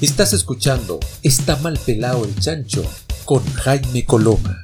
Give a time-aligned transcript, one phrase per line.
[0.00, 2.84] Estás escuchando Está mal pelado el chancho
[3.24, 4.56] con Jaime Coloma.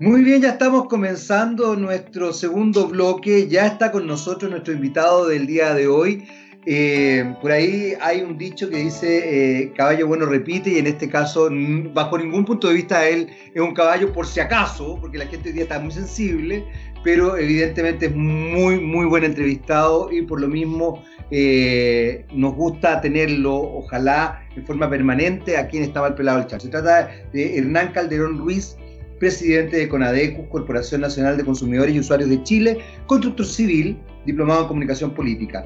[0.00, 3.46] Muy bien, ya estamos comenzando nuestro segundo bloque.
[3.46, 6.26] Ya está con nosotros nuestro invitado del día de hoy.
[6.68, 11.08] Eh, por ahí hay un dicho que dice eh, caballo bueno repite y en este
[11.08, 11.48] caso
[11.94, 15.50] bajo ningún punto de vista él es un caballo por si acaso, porque la gente
[15.50, 16.64] hoy día está muy sensible,
[17.06, 23.54] pero evidentemente es muy, muy buen entrevistado y por lo mismo eh, nos gusta tenerlo,
[23.54, 26.62] ojalá en forma permanente, aquí en Estaba el Pelado del Chat.
[26.62, 28.76] Se trata de Hernán Calderón Ruiz,
[29.20, 34.66] presidente de CONADECU, Corporación Nacional de Consumidores y Usuarios de Chile, constructor civil, diplomado en
[34.66, 35.64] comunicación política.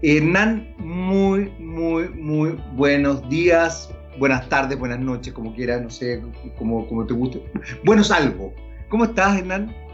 [0.00, 6.22] Hernán, muy, muy, muy buenos días, buenas tardes, buenas noches, como quieras, no sé,
[6.56, 7.42] como, como te guste.
[7.84, 8.54] Buenos algo.
[8.88, 9.87] ¿Cómo estás, Hernán?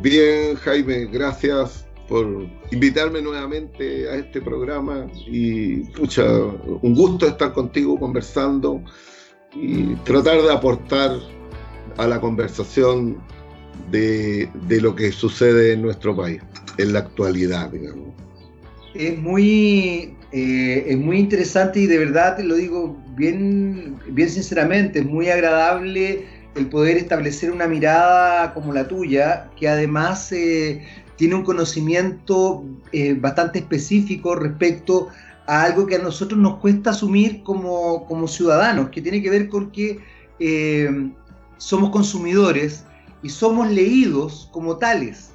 [0.00, 7.98] Bien, Jaime, gracias por invitarme nuevamente a este programa y pucha, un gusto estar contigo
[7.98, 8.82] conversando
[9.54, 11.18] y tratar de aportar
[11.96, 13.18] a la conversación
[13.90, 16.40] de, de lo que sucede en nuestro país,
[16.78, 18.14] en la actualidad, digamos.
[18.94, 25.00] Es muy, eh, es muy interesante y de verdad te lo digo bien, bien sinceramente,
[25.00, 30.84] es muy agradable el poder establecer una mirada como la tuya, que además eh,
[31.16, 35.08] tiene un conocimiento eh, bastante específico respecto
[35.46, 39.48] a algo que a nosotros nos cuesta asumir como, como ciudadanos, que tiene que ver
[39.48, 40.00] con que
[40.38, 41.10] eh,
[41.56, 42.84] somos consumidores
[43.22, 45.30] y somos leídos como tales.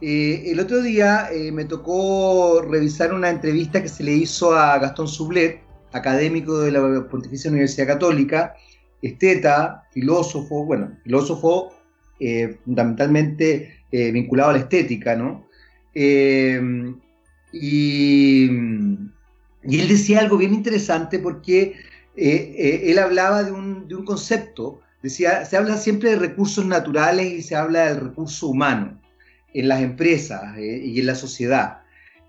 [0.00, 5.60] el otro día me tocó revisar una entrevista que se le hizo a Gastón Sublet,
[5.92, 8.54] académico de la Pontificia Universidad Católica,
[9.02, 11.72] esteta, filósofo, bueno, filósofo
[12.18, 15.46] eh, fundamentalmente eh, vinculado a la estética, ¿no?
[15.94, 16.60] Eh,
[17.52, 21.74] y, él decía algo bien interesante porque
[22.14, 27.42] él hablaba de un, de un, concepto, decía, se habla siempre de recursos naturales y
[27.42, 28.98] se habla del recurso humano
[29.52, 31.80] en las empresas y en la sociedad.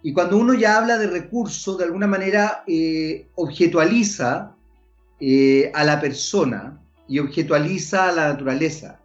[0.02, 2.64] Y cuando uno ya habla de recursos, de alguna manera
[3.36, 4.57] objetualiza
[5.20, 9.00] eh, a la persona y objetualiza a la naturaleza.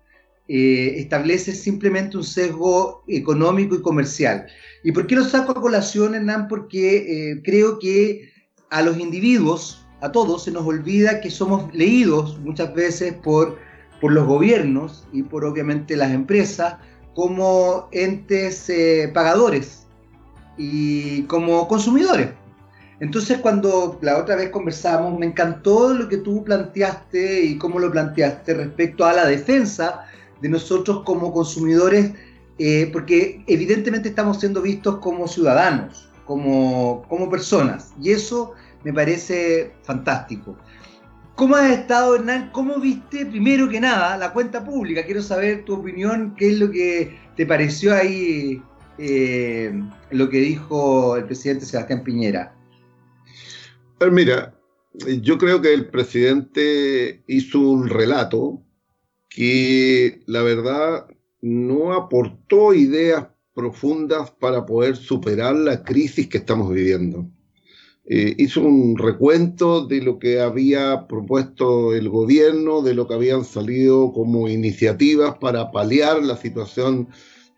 [0.49, 4.47] Eh, establece simplemente un sesgo económico y comercial.
[4.85, 6.49] ¿Y por qué lo saco a colación, Hernán?
[6.49, 6.97] Porque
[7.31, 8.31] eh, creo que
[8.69, 13.57] a los individuos, a todos, se nos olvida que somos leídos muchas veces por,
[14.01, 16.77] por los gobiernos y por obviamente las empresas
[17.15, 18.71] como entes
[19.15, 19.87] pagadores
[20.59, 22.31] y como consumidores.
[23.03, 27.91] Entonces, cuando la otra vez conversamos, me encantó lo que tú planteaste y cómo lo
[27.91, 30.05] planteaste respecto a la defensa
[30.41, 32.13] de nosotros como consumidores,
[32.61, 38.53] eh, porque evidentemente estamos siendo vistos como ciudadanos, como, como personas, y eso
[38.85, 40.57] me parece fantástico.
[41.35, 42.51] ¿Cómo has estado, Hernán?
[42.53, 45.05] ¿Cómo viste, primero que nada, la cuenta pública?
[45.05, 48.63] Quiero saber tu opinión, qué es lo que te pareció ahí,
[48.99, 49.73] eh,
[50.13, 52.62] lo que dijo el presidente Sebastián Piñera.
[54.11, 54.59] Mira,
[55.23, 58.63] yo creo que el presidente hizo un relato
[59.29, 61.07] que la verdad
[61.41, 67.29] no aportó ideas profundas para poder superar la crisis que estamos viviendo.
[68.05, 73.45] Eh, hizo un recuento de lo que había propuesto el gobierno, de lo que habían
[73.45, 77.09] salido como iniciativas para paliar la situación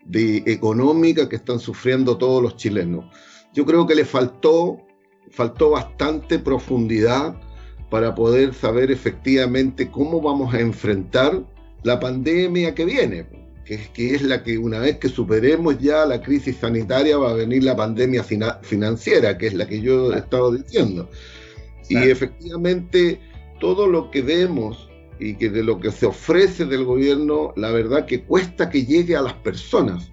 [0.05, 3.05] de, económica que están sufriendo todos los chilenos.
[3.53, 4.84] Yo creo que le faltó
[5.31, 7.35] faltó bastante profundidad
[7.89, 11.43] para poder saber efectivamente cómo vamos a enfrentar
[11.83, 13.27] la pandemia que viene,
[13.63, 17.31] que es, que es la que una vez que superemos ya la crisis sanitaria va
[17.31, 21.09] a venir la pandemia financiera, que es la que yo he estado diciendo.
[21.87, 23.19] Y efectivamente
[23.59, 28.05] todo lo que vemos y que de lo que se ofrece del gobierno, la verdad
[28.05, 30.11] que cuesta que llegue a las personas.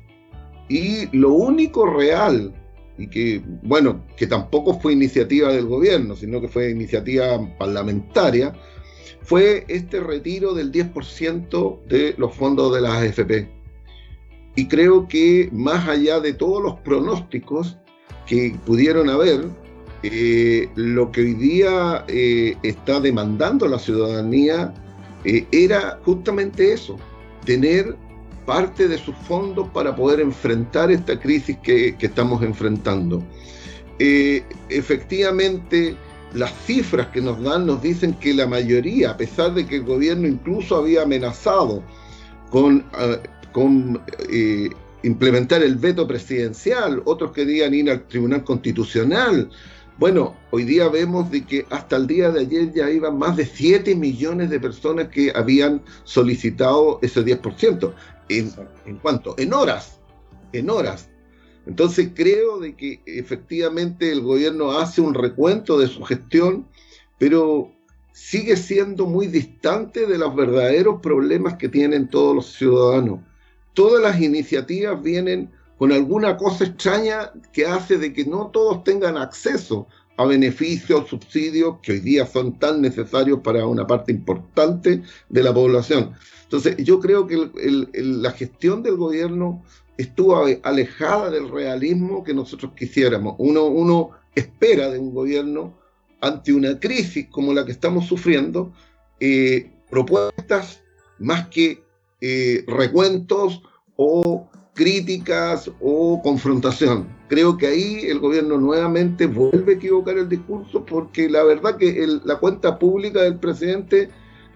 [0.69, 2.53] Y lo único real
[2.99, 8.53] y que, bueno, que tampoco fue iniciativa del gobierno, sino que fue iniciativa parlamentaria,
[9.23, 13.49] fue este retiro del 10% de los fondos de las AFP.
[14.55, 17.79] Y creo que más allá de todos los pronósticos
[18.27, 19.47] que pudieron haber,
[20.03, 24.75] eh, lo que hoy día eh, está demandando la ciudadanía
[25.25, 26.97] eh, era justamente eso,
[27.45, 27.97] tener
[28.45, 33.23] parte de sus fondos para poder enfrentar esta crisis que, estamos enfrentando.
[33.99, 35.97] Eh, efectivamente,
[36.35, 39.85] las cifras que nos dan nos dicen que la mayoría, a pesar de que el
[39.85, 41.83] gobierno incluso había amenazado
[42.51, 42.85] con,
[43.53, 44.01] con
[44.31, 44.71] eh,
[45.03, 49.51] implementar el veto presidencial, otros querían ir al Tribunal Constitucional.
[49.99, 53.45] Bueno, hoy día vemos de que hasta el día de ayer ya iban más de
[53.45, 57.93] 7 millones de personas que habían solicitado ese 10%.
[58.29, 58.53] ¿En,
[58.87, 59.35] en cuánto?
[59.39, 60.01] En horas,
[60.53, 61.09] en horas.
[61.67, 66.67] Entonces creo de que efectivamente el gobierno hace un recuento de su gestión,
[67.19, 67.71] pero
[68.13, 73.21] sigue siendo muy distante de los verdaderos problemas que tienen todos los ciudadanos.
[73.75, 79.17] Todas las iniciativas vienen con alguna cosa extraña que hace de que no todos tengan
[79.17, 79.87] acceso
[80.17, 85.55] a beneficios, subsidios que hoy día son tan necesarios para una parte importante de la
[85.55, 86.13] población.
[86.53, 87.49] Entonces, yo creo que
[87.95, 89.65] la gestión del gobierno
[89.97, 93.37] estuvo alejada del realismo que nosotros quisiéramos.
[93.39, 95.73] Uno, espera de un gobierno
[96.21, 98.71] ante una crisis como la que estamos sufriendo,
[99.19, 100.83] eh, propuestas
[101.19, 101.83] más que
[102.21, 103.63] eh, recuentos
[103.97, 107.09] o críticas o confrontación.
[107.29, 112.07] Creo que ahí el gobierno nuevamente vuelve a equivocar el discurso porque la verdad que
[112.25, 114.11] la cuenta pública del presidente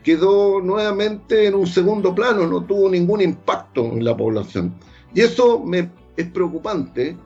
[0.06, 4.72] quedó nuevamente en un segundo plano, no tuvo ningún impacto en la población.
[5.12, 7.16] Y eso me, es preocupante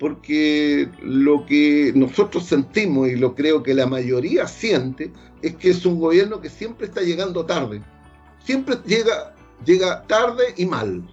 [0.00, 5.86] porque lo que nosotros sentimos y lo creo que la mayoría siente es que es
[5.86, 7.82] un gobierno que siempre está llegando tarde.
[8.44, 9.32] Siempre llega,
[9.64, 11.08] llega tarde y mal.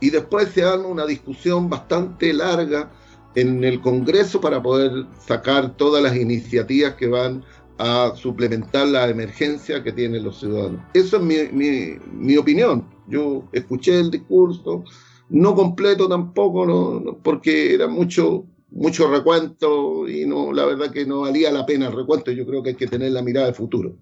[0.00, 2.90] Y después se da una discusión bastante larga
[3.34, 7.42] en el Congreso para poder sacar todas las iniciativas que van
[7.78, 10.80] a suplementar la emergencia que tienen los ciudadanos.
[10.94, 12.88] Eso es mi, mi, mi opinión.
[13.08, 14.84] Yo escuché el discurso,
[15.28, 21.20] no completo tampoco, no, porque era mucho, mucho recuento y no, la verdad que no
[21.20, 22.30] valía la pena el recuento.
[22.32, 23.96] Yo creo que hay que tener la mirada de futuro.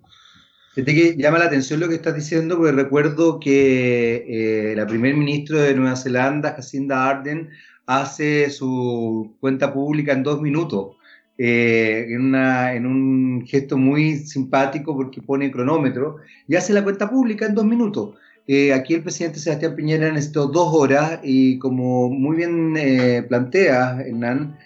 [0.75, 5.15] Fíjate que llama la atención lo que estás diciendo, porque recuerdo que eh, la primer
[5.15, 7.51] ministra de Nueva Zelanda, Jacinda Arden,
[7.87, 10.97] hace su cuenta pública en dos minutos,
[11.37, 17.55] eh, en, un gesto muy simpático porque pone cronómetro, y hace la cuenta pública en
[17.55, 18.15] dos minutos.
[18.47, 24.01] Eh, aquí el presidente Sebastián Piñera necesitó dos horas y como muy bien eh, plantea
[24.07, 24.59] Hernán,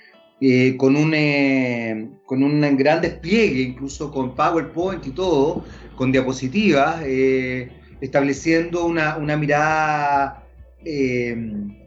[0.77, 5.65] con, un, con un gran despliegue, incluso con PowerPoint y todo,
[5.97, 7.03] con diapositivas,
[8.01, 10.45] estableciendo una, una mirada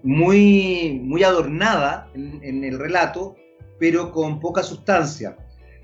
[0.04, 3.38] muy, muy adornada en, el relato,
[3.82, 5.36] pero con poca sustancia.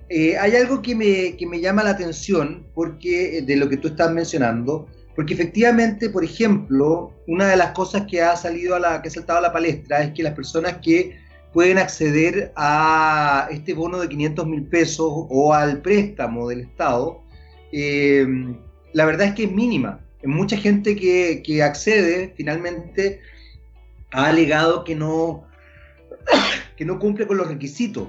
[0.07, 4.11] hay algo que me, que me llama la atención, porque de lo que tú estás
[4.11, 9.07] mencionando, porque efectivamente, por ejemplo, una de las cosas que ha salido a la, que
[9.07, 11.17] ha saltado a la palestra es que las personas que
[11.53, 17.23] pueden acceder a este bono de 500 mil pesos o al préstamo del Estado,
[17.71, 18.27] eh,
[18.93, 20.01] la verdad es que es mínima.
[20.23, 23.21] Mucha gente que, que accede finalmente
[24.11, 25.47] ha alegado que no,
[26.77, 28.07] que no cumple con los requisitos.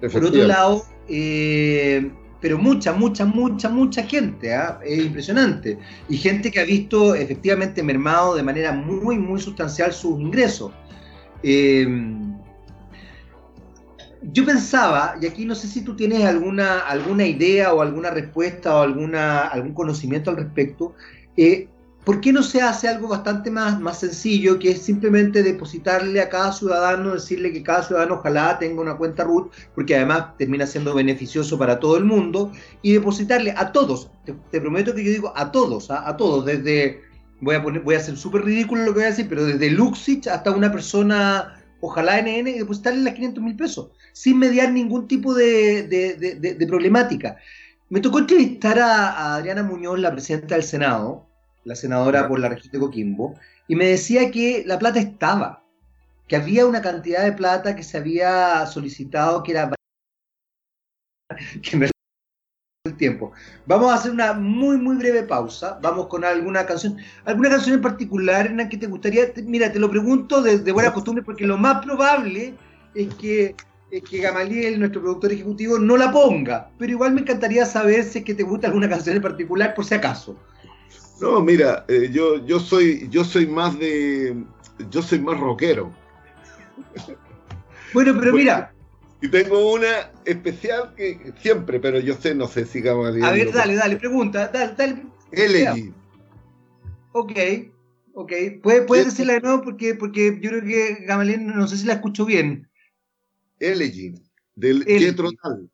[0.00, 4.80] Por otro lado, eh, pero mucha, mucha, mucha, mucha gente, ¿ah?
[4.84, 5.78] es impresionante.
[6.08, 10.72] Y gente que ha visto efectivamente mermado de manera muy, muy sustancial sus ingresos.
[11.42, 12.34] Em,
[14.22, 18.74] yo pensaba, y aquí no sé si tú tienes alguna, alguna idea o alguna respuesta
[18.74, 20.94] o alguna, algún conocimiento al respecto,
[21.36, 21.68] eh,
[22.10, 26.28] ¿por qué no se hace algo bastante más, más sencillo, que es simplemente depositarle a
[26.28, 30.92] cada ciudadano, decirle que cada ciudadano ojalá tenga una cuenta RUT, porque además termina siendo
[30.92, 32.50] beneficioso para todo el mundo,
[32.82, 36.02] y depositarle a todos, te, prometo que yo digo a todos, ¿ah?
[36.04, 37.00] a, todos, desde,
[37.40, 39.70] voy a, poner, voy a hacer súper ridículo lo que voy a decir, pero desde
[39.70, 45.06] Luxich hasta una persona, ojalá NN, y depositarle las 500 mil pesos, sin mediar ningún
[45.06, 47.36] tipo de, de, problemática.
[47.88, 51.29] Me tocó entrevistar a Adriana Muñoz, la presidenta del Senado,
[51.64, 53.34] la senadora por la región de Coquimbo,
[53.68, 55.64] y me decía que la plata estaba,
[56.26, 59.70] que había una cantidad de plata que se había solicitado que era
[61.62, 61.90] que me
[62.84, 63.32] el tiempo.
[63.66, 65.78] Vamos a hacer una muy muy breve pausa.
[65.82, 69.24] Vamos con alguna canción, alguna canción en particular en la que te gustaría.
[69.44, 72.54] Mira, te lo pregunto de, buena costumbre porque lo más probable
[72.94, 73.54] es que
[73.90, 76.70] es que Gamaliel, nuestro productor ejecutivo, no la ponga.
[76.78, 79.84] Pero igual me encantaría saber si es que te gusta alguna canción en particular, por
[79.84, 80.38] si acaso.
[81.20, 84.42] No, mira, eh, yo, yo soy, yo soy más de,
[84.90, 85.92] yo soy más rockero.
[87.92, 88.72] Bueno, pero mira.
[89.20, 93.24] Y tengo una especial que siempre, pero yo sé, no sé si Gamaliel.
[93.24, 95.02] A ver, dale, dale, pregunta, dale, dale.
[95.32, 95.92] Elegy.
[97.12, 97.32] Ok,
[98.14, 98.32] ok.
[98.62, 99.62] ¿Puedes, puedes decirla de nuevo?
[99.62, 102.70] Porque, porque yo creo que Gamaliel no sé si la escucho bien.
[103.58, 104.14] Elegy,
[104.54, 105.68] del Yetro Tal.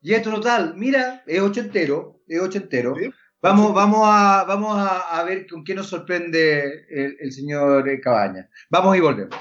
[0.00, 2.94] Yetro Tal, mira, es ochentero, es ochentero.
[2.94, 3.10] ¿Sí?
[3.42, 8.48] Vamos, vamos, a, vamos a, ver con qué nos sorprende el, señor eh, Cabaña.
[8.70, 9.38] Vamos y volvemos.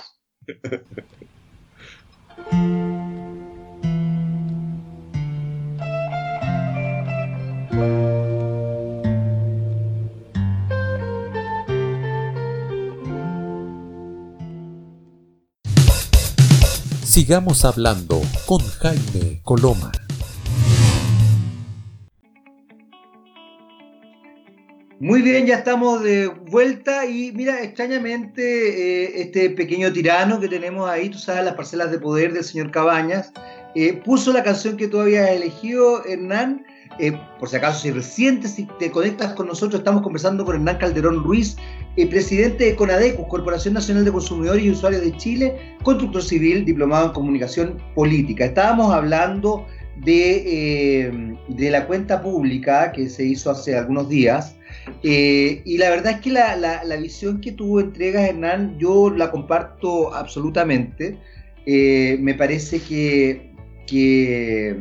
[17.03, 19.91] Sigamos hablando con Jaime Coloma.
[25.01, 28.43] Muy bien, ya estamos de vuelta y mira, extrañamente
[29.03, 32.71] eh, este pequeño tirano que tenemos ahí, tú sabes, las parcelas de poder del señor
[32.71, 33.33] Cabañas,
[33.75, 36.65] eh, puso la canción que tú habías elegido, Hernán.
[36.97, 40.77] Eh, por si acaso, si recién si te conectas con nosotros, estamos conversando con Hernán
[40.77, 41.57] Calderón Ruiz,
[42.09, 47.11] presidente de CONADECUS, Corporación Nacional de Consumidores y Usuarios de Chile, constructor civil, diplomado en
[47.11, 48.45] comunicación política.
[48.45, 49.65] Estábamos hablando
[49.97, 54.55] de, de la cuenta pública que se hizo hace algunos días
[55.03, 60.13] eh, y la verdad es que la, visión que tuvo entrega Hernán, yo la comparto
[60.13, 61.17] absolutamente.
[61.65, 63.51] Eh, me parece que,
[63.87, 64.75] que,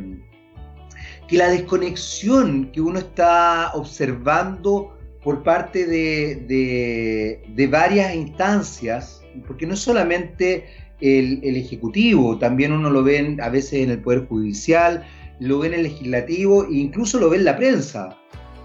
[1.31, 10.65] la desconexión que uno está observando por parte de, varias instancias, porque no es solamente
[11.01, 15.03] el, Ejecutivo, también uno lo ve a veces en el Poder Judicial,
[15.39, 18.17] lo ve en el Legislativo e incluso lo ve en la prensa.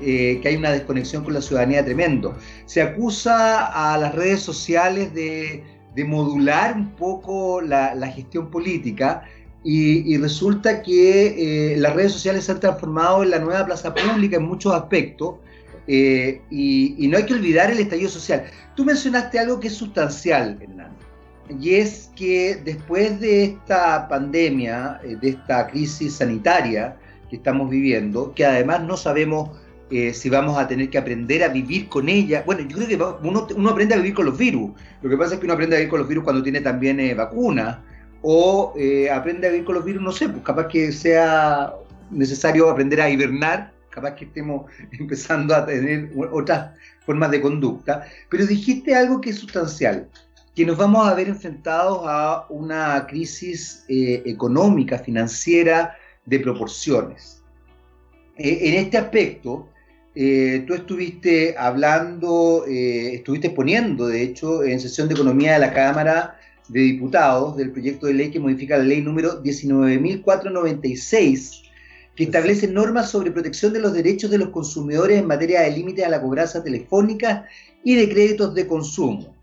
[0.02, 2.34] Eh, que hay una desconexión con la ciudadanía tremendo.
[2.64, 5.62] Se acusa a las redes sociales de,
[6.06, 9.22] modular un poco la, gestión política
[9.62, 14.38] y, resulta que eh, las redes sociales se han transformado en la nueva plaza pública
[14.38, 15.34] en muchos aspectos
[15.86, 18.44] eh, y, no hay que olvidar el estallido social.
[18.74, 20.92] Tú mencionaste algo que es sustancial, Hernán,
[21.60, 26.96] y es que después de esta pandemia, de esta crisis sanitaria
[27.28, 29.50] que estamos viviendo, que además no sabemos
[29.92, 32.44] eh, si vamos a tener que aprender a vivir con ella.
[32.46, 34.70] Bueno, yo creo que uno, uno, aprende a vivir con los virus.
[35.02, 37.00] Lo que pasa es que uno aprende a vivir con los virus cuando tiene también
[37.00, 37.82] eh, vacuna.
[38.22, 41.74] O eh, aprende a vivir con los virus, no sé, pues capaz que sea
[42.10, 46.70] necesario aprender a hibernar, capaz que estemos empezando a tener otras
[47.04, 48.06] formas de conducta.
[48.28, 50.08] Pero dijiste algo que es sustancial,
[50.54, 57.42] que nos vamos a ver enfrentados a una crisis económica, financiera, de proporciones.
[58.36, 59.68] en este aspecto,
[60.14, 65.72] eh, tú estuviste hablando, eh, estuviste exponiendo, de hecho, en sesión de economía de la
[65.72, 66.38] Cámara
[66.68, 71.62] de Diputados del proyecto de ley que modifica la ley número 19.496,
[72.14, 76.04] que establece normas sobre protección de los derechos de los consumidores en materia de límites
[76.04, 77.46] a la cobranza telefónica
[77.84, 79.36] y de créditos de consumo.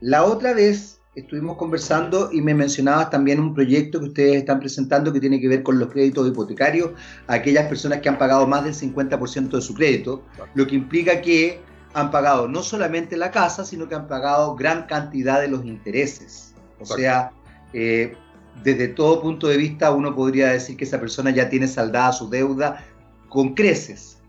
[0.00, 5.12] La otra vez estuvimos conversando y me mencionabas también un proyecto que ustedes están presentando
[5.12, 6.90] que tiene que ver con los créditos hipotecarios
[7.26, 10.22] a aquellas personas que han pagado más del 50% de su crédito,
[10.54, 11.60] lo que implica que
[11.94, 16.54] han pagado no solamente la casa, sino que han pagado gran cantidad de los intereses.
[16.78, 17.32] O sea,
[17.72, 18.14] eh,
[18.62, 22.30] desde todo punto de vista uno podría decir que esa persona ya tiene saldada su
[22.30, 22.84] deuda
[23.28, 24.19] con creces.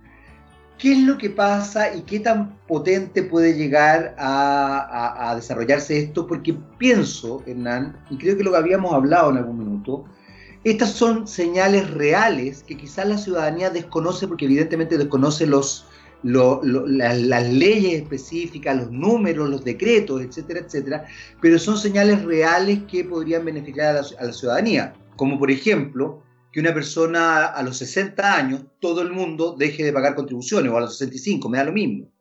[0.82, 6.26] ¿Qué es lo que pasa y qué tan potente puede llegar a, desarrollarse esto?
[6.26, 10.06] Porque pienso, Hernán, y creo que lo que habíamos hablado en algún minuto,
[10.64, 15.86] estas son señales reales que quizás la ciudadanía desconoce porque evidentemente desconoce las,
[16.24, 21.06] leyes específicas, los números, los decretos, etcétera, etcétera,
[21.42, 26.74] pero son señales reales que podrían beneficiar a la ciudadanía, como por ejemplo que una
[26.74, 30.98] persona a los 60 años, todo el mundo deje de pagar contribuciones, o a los
[30.98, 32.12] 65, me da lo mismo.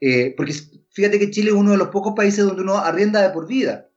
[0.00, 0.54] Eh, porque
[0.90, 3.88] fíjate que Chile es uno de los pocos países donde uno arrienda de por vida.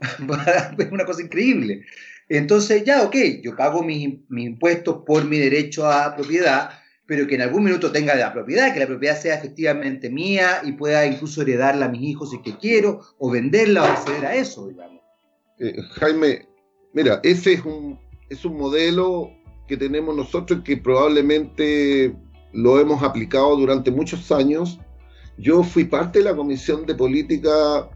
[0.78, 1.84] es una cosa increíble.
[2.28, 6.70] Entonces, ya, ok, yo pago mis, impuestos por mi derecho a propiedad,
[7.06, 10.72] pero que en algún minuto tenga la propiedad, que la propiedad sea efectivamente mía y
[10.72, 14.68] pueda incluso heredarla a mis hijos si que quiero, o venderla o acceder a eso,
[14.68, 15.02] digamos.
[15.58, 16.46] Eh, Jaime,
[16.92, 19.30] mira, ese es un, es un modelo
[19.66, 22.14] que tenemos nosotros que probablemente
[22.52, 24.78] lo hemos aplicado durante muchos años.
[25.38, 27.88] Yo fui parte de la Comisión de Política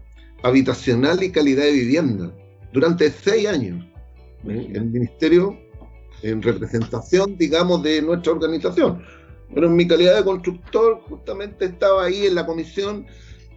[0.43, 2.31] Habitacional y Calidad de Vivienda
[2.71, 3.85] durante seis años
[4.45, 5.57] en el Ministerio,
[6.23, 9.03] en representación, digamos, de nuestra organización.
[9.53, 13.05] Pero en mi calidad de constructor, justamente estaba ahí en la comisión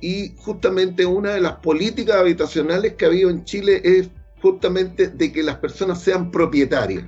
[0.01, 4.11] y justamente una de las políticas habitacionales que ha habido en Chile es
[4.45, 7.03] justamente de que las personas sean propietarias.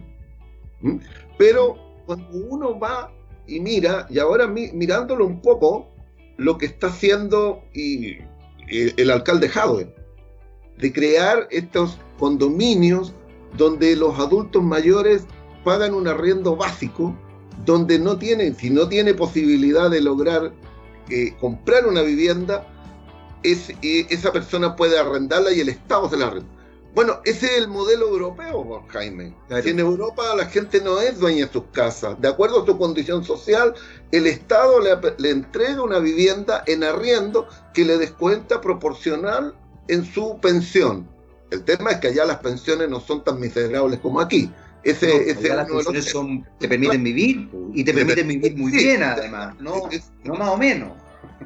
[1.36, 1.76] Pero
[2.06, 3.12] cuando uno va
[3.46, 5.86] y mira, y ahora mirándolo un poco,
[6.38, 8.16] lo que está haciendo y,
[8.68, 9.94] el alcalde Jadwe,
[10.78, 13.12] de crear estos condominios
[13.58, 15.26] donde los adultos mayores
[15.62, 17.14] pagan un arriendo básico
[17.66, 20.52] donde no tiene, si no tiene posibilidad de lograr
[21.10, 22.66] eh, comprar una vivienda,
[23.42, 26.55] es, esa persona puede arrendarla y el Estado se la arrenda.
[26.96, 29.34] Bueno, ese es el modelo europeo, Jaime.
[29.50, 32.18] en Europa la gente no es dueña de sus casas.
[32.22, 33.74] De acuerdo a su condición social,
[34.12, 39.54] el Estado le, entrega una vivienda en arriendo que le descuenta proporcional
[39.88, 41.06] en su pensión.
[41.50, 44.50] El tema es que allá las pensiones no son tan miserables como aquí.
[44.82, 49.54] Ese, ese las pensiones son, te permiten vivir y te permiten vivir muy bien además,
[49.60, 49.90] no,
[50.24, 50.92] no más o menos.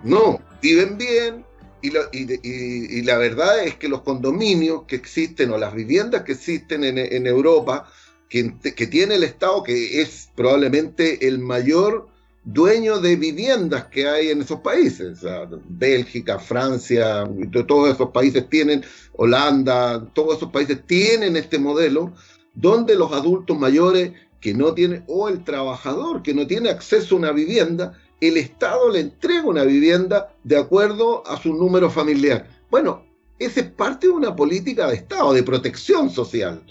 [0.04, 1.45] No, viven bien,
[1.82, 7.26] y, la verdad es que los condominios que existen o las viviendas que existen en,
[7.26, 7.90] Europa,
[8.28, 8.52] que,
[8.90, 12.08] tiene el Estado, que es probablemente el mayor
[12.44, 15.20] dueño de viviendas que hay en esos países.
[15.68, 17.28] Bélgica, Francia,
[17.66, 22.14] todos esos países tienen, Holanda, todos esos países tienen este modelo
[22.54, 27.18] donde los adultos mayores que no tienen, o el trabajador que no tiene acceso a
[27.18, 32.48] una vivienda, el Estado le entrega una vivienda de acuerdo a su número familiar.
[32.70, 33.04] Bueno,
[33.38, 36.62] esa es parte de una política de Estado, de protección social.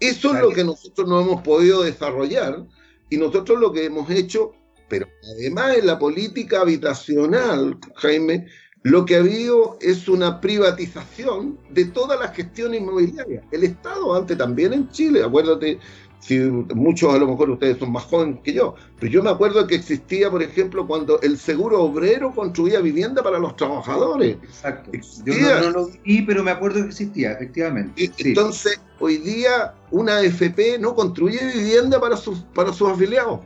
[0.00, 2.66] Eso es lo que nosotros no hemos podido desarrollar
[3.08, 4.52] y nosotros lo que hemos hecho,
[4.88, 8.46] pero además en la política habitacional, Jaime,
[8.82, 13.44] lo que ha habido es una privatización de toda la gestión inmobiliaria.
[13.52, 15.78] El Estado antes también en Chile, acuérdate,
[16.20, 19.66] si muchos a lo mejor ustedes son más jóvenes que yo, pero yo me acuerdo
[19.66, 24.36] que existía, por ejemplo, cuando el seguro obrero construía vivienda para los trabajadores.
[24.42, 24.90] Exacto.
[25.24, 28.12] Yo no, lo vi, pero me acuerdo que existía, efectivamente.
[28.18, 33.40] Entonces, hoy día una AFP no construye vivienda para sus, para sus afiliados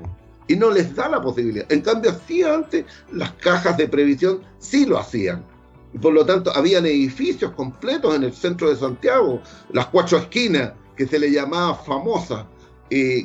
[0.48, 1.70] y no les da la posibilidad.
[1.70, 5.44] En cambio, hacía antes, las cajas de previsión sí lo hacían.
[5.92, 9.40] Y por lo tanto, habían edificios completos en el centro de Santiago,
[9.72, 12.46] las cuatro esquinas, que se le llamaba famosa,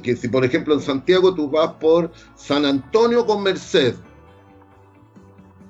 [0.02, 3.96] que si por ejemplo en Santiago tú vas por San Antonio con Merced.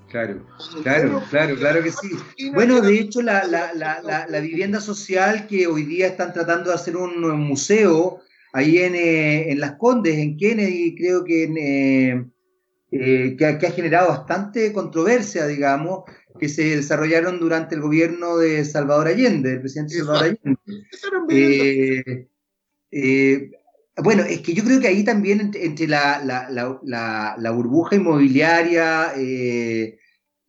[0.10, 0.44] Claro,
[0.82, 2.50] claro, claro, claro que sí.
[2.54, 6.76] Bueno, de hecho, la, la, la, la, vivienda social que hoy día están tratando de
[6.76, 8.20] hacer un, museo
[8.52, 12.26] ahí en, eh, en, Las Condes, en Kennedy, creo que, eh,
[12.92, 16.06] eh, que, ha, generado bastante controversia, digamos,
[16.40, 22.30] que se desarrollaron durante el gobierno de Salvador Allende, el presidente Salvador Allende.
[24.04, 29.98] Bueno, es que yo creo que ahí también entre, la, burbuja inmobiliaria eh,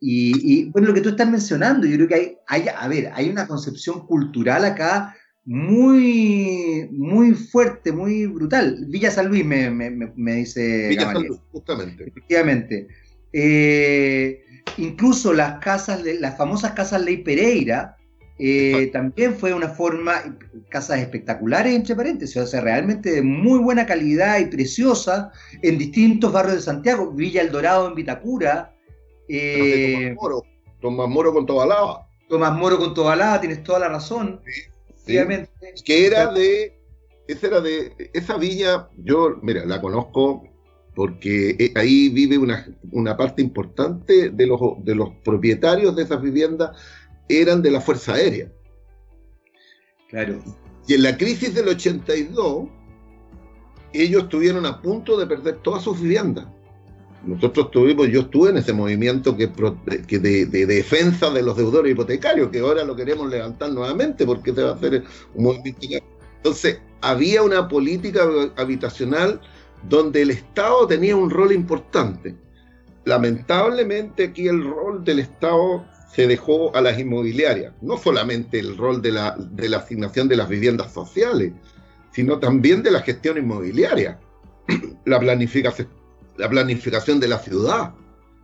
[0.01, 3.29] y, bueno, lo que tú estás mencionando, yo creo que hay, hay, a ver, hay
[3.29, 8.85] una concepción cultural acá muy, muy fuerte, muy brutal.
[8.89, 10.89] Villa San Luis me, me, dice.
[10.89, 12.09] Villa San Luis, justamente.
[12.09, 12.89] Efectivamente.
[13.33, 14.45] Eh,
[14.77, 17.97] incluso las casas, las famosas casas Ley Pereira,
[18.43, 20.15] eh, también fue una forma,
[20.71, 26.33] casas espectaculares entre paréntesis, o sea, realmente de muy buena calidad y preciosa en distintos
[26.33, 28.75] barrios de Santiago, Villa El Dorado en Vitacura.
[29.29, 30.43] Eh, Tomás Moro,
[30.81, 32.09] Tomás Moro con Tobalaba.
[32.31, 34.41] Tomás Moro con Tobalaba, tienes toda la razón.
[35.05, 35.19] Sí,
[35.85, 36.81] Que era de,
[37.29, 40.45] esa era de, esa villa, yo, mira, la conozco
[40.95, 46.23] porque eh, ahí vive una, una parte importante de los, de los propietarios de esas
[46.23, 46.71] viviendas
[47.31, 48.51] eran de la Fuerza Aérea.
[50.09, 50.43] Claro.
[50.87, 52.69] Y en la crisis del 82,
[53.93, 56.47] ellos estuvieron a punto de perder todas sus viviendas.
[57.25, 62.61] Nosotros tuvimos, yo estuve en ese movimiento que, de, defensa de los deudores hipotecarios, que
[62.61, 66.07] ahora lo queremos levantar nuevamente porque se va a hacer un movimiento.
[66.37, 68.23] Entonces, había una política
[68.57, 69.41] habitacional
[69.89, 72.35] donde el Estado tenía un rol importante.
[73.05, 79.01] Lamentablemente aquí el rol del Estado se dejó a las inmobiliarias, no solamente el rol
[79.01, 81.53] de la, de la asignación de las viviendas sociales,
[82.13, 84.19] sino también de la gestión inmobiliaria,
[85.05, 85.89] la planificación,
[86.37, 87.95] la planificación de la ciudad,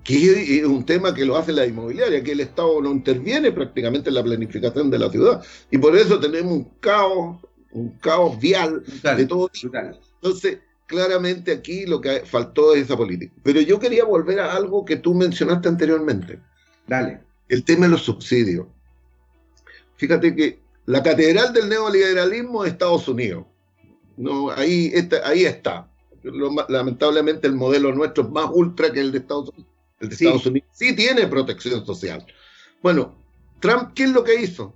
[0.05, 4.11] que es un tema que lo hace la inmobiliaria, que el Estado no interviene prácticamente
[4.11, 5.45] en la planificación de la ciudad.
[5.69, 7.39] Y por eso tenemos un caos,
[7.73, 9.51] un caos vial de todo
[10.23, 13.35] Entonces, claramente aquí lo que faltó es esa política.
[13.43, 16.39] Pero yo quería volver a algo que tú mencionaste anteriormente.
[16.87, 18.67] Dale el tema de los subsidios.
[19.97, 23.45] Fíjate que la catedral del neoliberalismo es Estados Unidos.
[24.17, 25.89] No, ahí, está, ahí está.
[26.69, 29.73] lamentablemente el modelo nuestro es más ultra que el de Estados Unidos.
[30.01, 32.27] El de Estados Unidos sí tiene protección social.
[32.83, 33.17] Bueno,
[33.61, 34.75] Trump, ¿qué es lo que hizo?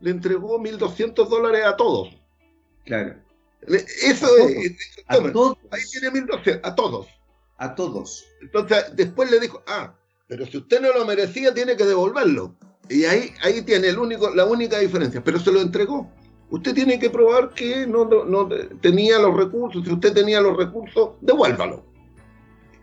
[0.00, 2.14] Le entregó 1.200 dólares a todos.
[2.84, 3.16] Claro.
[3.66, 4.76] Eso es.
[5.08, 5.58] A todos.
[5.70, 7.08] Ahí tiene 1.200, a todos.
[7.56, 8.26] A todos.
[8.42, 9.94] Entonces, después le dijo, ah,
[10.28, 12.56] pero si usted no lo merecía, tiene que devolverlo.
[12.88, 15.22] Y ahí, ahí tiene el único, la única diferencia.
[15.22, 16.10] Pero se lo entregó.
[16.50, 18.48] usted tiene que probar que no, no,
[18.80, 19.84] tenía los recursos.
[19.84, 21.84] Si usted tenía los recursos, devuélvalo.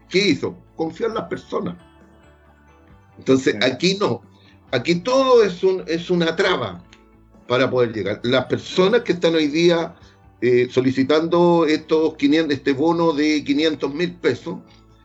[0.10, 0.56] ¿Qué hizo?
[0.76, 1.78] Confiar en las personas.
[3.18, 4.22] Entonces, aquí no.
[4.72, 6.84] Aquí todo es, un, es una traba
[7.48, 8.20] para poder llegar.
[8.24, 9.96] Las personas que están hoy día
[10.42, 14.58] eh, solicitando estos 500, este bono de 500 mil pesos,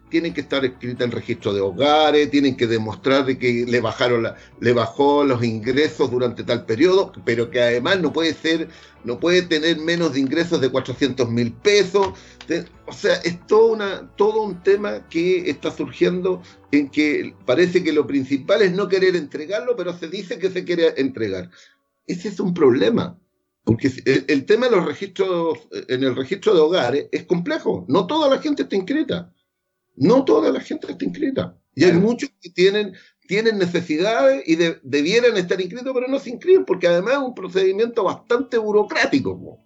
[0.08, 4.28] tienen que estar escritas en registro de hogares, tienen que demostrar de que le bajaron
[4.60, 8.68] le bajó los ingresos durante tal periodo, pero que además no puede ser,
[9.04, 12.08] no puede tener menos de ingresos de 400 mil pesos.
[12.86, 16.42] o sea, es todo, una, todo un tema que está surgiendo
[16.72, 20.64] en que parece que lo principal es no querer entregarlo, pero se dice que se
[20.64, 21.50] quiere entregar.
[22.06, 23.18] Ese es un problema.
[23.64, 27.84] Porque el, el tema de los registros, en el registro de hogares es complejo.
[27.86, 29.30] No toda la gente está inscrita.
[30.00, 31.56] No toda la gente está inscrita.
[31.74, 32.92] Y hay muchos que tienen,
[33.28, 38.02] tienen necesidades y debieran estar inscritos, pero no se inscriben porque además es un procedimiento
[38.02, 39.60] bastante burocrático.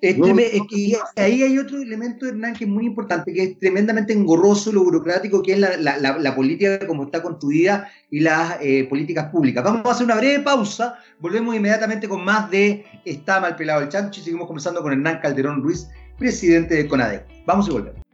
[0.00, 4.84] y ahí hay otro elemento, Hernán, que es muy importante, que es tremendamente engorroso lo
[4.84, 9.64] burocrático, que es la, política como está construida y las eh, políticas públicas.
[9.64, 13.88] Vamos a hacer una breve pausa, volvemos inmediatamente con más de Está mal pelado el
[13.88, 15.88] chancho y seguimos conversando con Hernán Calderón Ruiz,
[16.18, 17.24] presidente de CONADE.
[17.46, 18.07] Vamos y volvemos.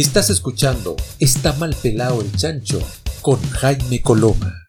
[0.00, 2.80] Estás escuchando Está mal pelado el chancho
[3.20, 4.66] con Jaime Coloma.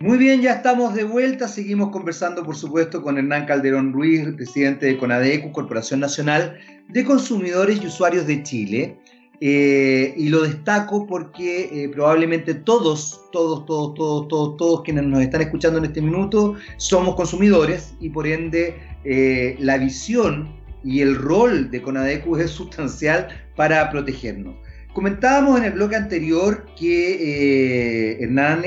[0.00, 1.48] Muy bien, ya estamos de vuelta.
[1.48, 6.56] Seguimos conversando, por supuesto, con Hernán Calderón Ruiz, presidente de CONADECU, Corporación Nacional
[6.88, 8.98] de Consumidores y Usuarios de Chile.
[9.40, 15.20] Eh, y lo destaco porque eh, probablemente todos, todos, todos, todos, todos, todos quienes nos
[15.20, 21.16] están escuchando en este minuto somos consumidores y por ende eh, la visión y el
[21.16, 24.56] rol de Conadecu es sustancial para protegernos.
[24.94, 28.62] Comentábamos en el bloque anterior que Hernán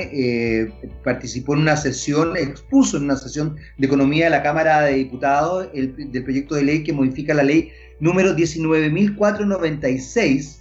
[1.02, 5.68] participó en una sesión, expuso en una sesión de economía de la Cámara de Diputados
[5.72, 10.59] del proyecto de ley que modifica la ley número 19.496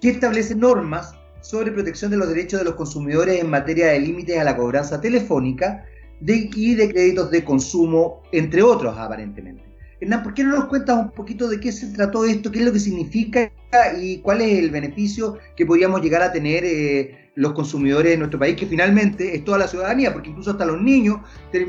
[0.00, 4.38] que establece normas sobre protección de los derechos de los consumidores en materia de límites
[4.38, 5.84] a la cobranza telefónica
[6.22, 9.62] y de créditos de consumo, entre otros, aparentemente.
[10.00, 12.64] Hernán, ¿por qué no nos cuentas un poquito de qué se trató esto, qué es
[12.64, 13.52] lo que significa
[14.00, 18.38] y cuál es el beneficio que podríamos llegar a tener eh, los consumidores de nuestro
[18.38, 21.18] país, que finalmente es toda la ciudadanía, porque incluso hasta los niños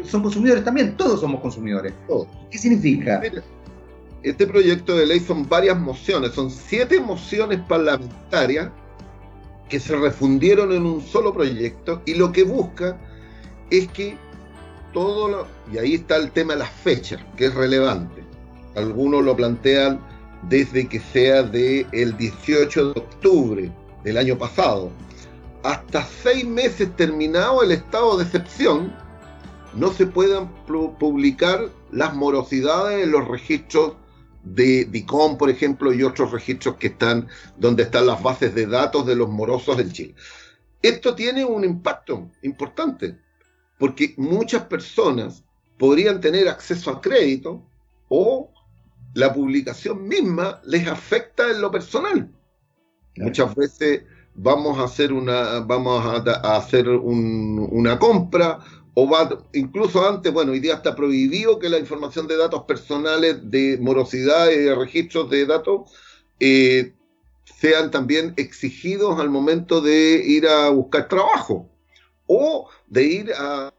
[0.06, 1.94] son consumidores también, todos somos consumidores.
[2.50, 3.22] ¿Qué significa?
[4.24, 8.70] Este proyecto de ley son varias mociones, son siete mociones parlamentarias
[9.68, 12.98] que se refundieron en un solo proyecto y lo que busca
[13.70, 14.18] es que
[14.94, 18.22] todo lo, y ahí está el tema de las fechas, que es relevante.
[18.76, 20.00] Algunos lo plantean
[20.50, 23.72] desde que sea del el 18 de octubre
[24.04, 24.92] del año pasado,
[25.64, 28.94] hasta seis meses terminado el estado de excepción,
[29.74, 30.50] no se puedan
[31.00, 33.94] publicar las morosidades en los registros
[34.44, 37.28] de DICOM, por ejemplo, y otros registros que están
[37.58, 40.16] donde están las bases de datos de los morosos en Chile.
[40.82, 43.20] Esto tiene un impacto importante,
[43.78, 45.44] porque muchas personas
[45.78, 47.66] podrían tener acceso a crédito
[48.10, 48.52] o
[49.14, 52.32] la publicación misma les afecta en lo personal.
[53.18, 58.60] Muchas veces vamos a hacer una, vamos a, hacer una compra
[58.94, 63.50] o va, incluso antes, bueno, hoy día está prohibido que la información de datos personales
[63.50, 65.92] de morosidad y de registros de datos
[66.40, 66.94] eh,
[67.60, 71.70] sean también exigidos al momento de ir a buscar trabajo
[72.28, 73.74] o de ir a,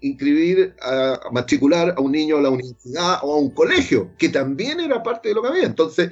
[0.00, 4.80] inscribir, a, matricular a un niño a la universidad o a un colegio, que también
[4.80, 5.64] era parte de lo que había.
[5.64, 6.10] Entonces,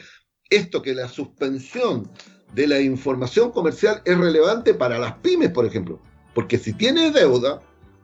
[0.51, 2.11] esto que la suspensión
[2.55, 6.01] de la información comercial es relevante para las pymes, por ejemplo,
[6.35, 7.61] porque si tiene deuda,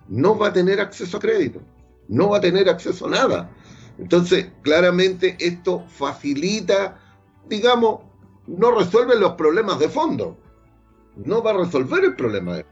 [0.08, 1.60] no va a tener acceso a crédito,
[2.08, 3.50] no va a tener acceso a nada.
[3.98, 7.00] Entonces, claramente esto facilita,
[7.48, 8.00] digamos,
[8.46, 10.36] no resuelve los problemas de fondo,
[11.16, 12.62] no va a resolver el problema.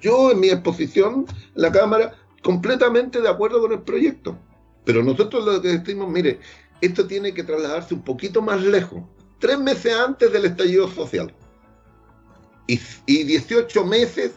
[0.00, 4.38] Yo en mi exposición la Cámara, completamente de acuerdo con el proyecto,
[4.84, 6.38] pero nosotros lo que decimos, mire,
[6.80, 9.02] esto tiene que trasladarse un poquito más lejos,
[9.38, 11.34] tres meses antes del estallido social
[12.66, 14.32] y, y 18 meses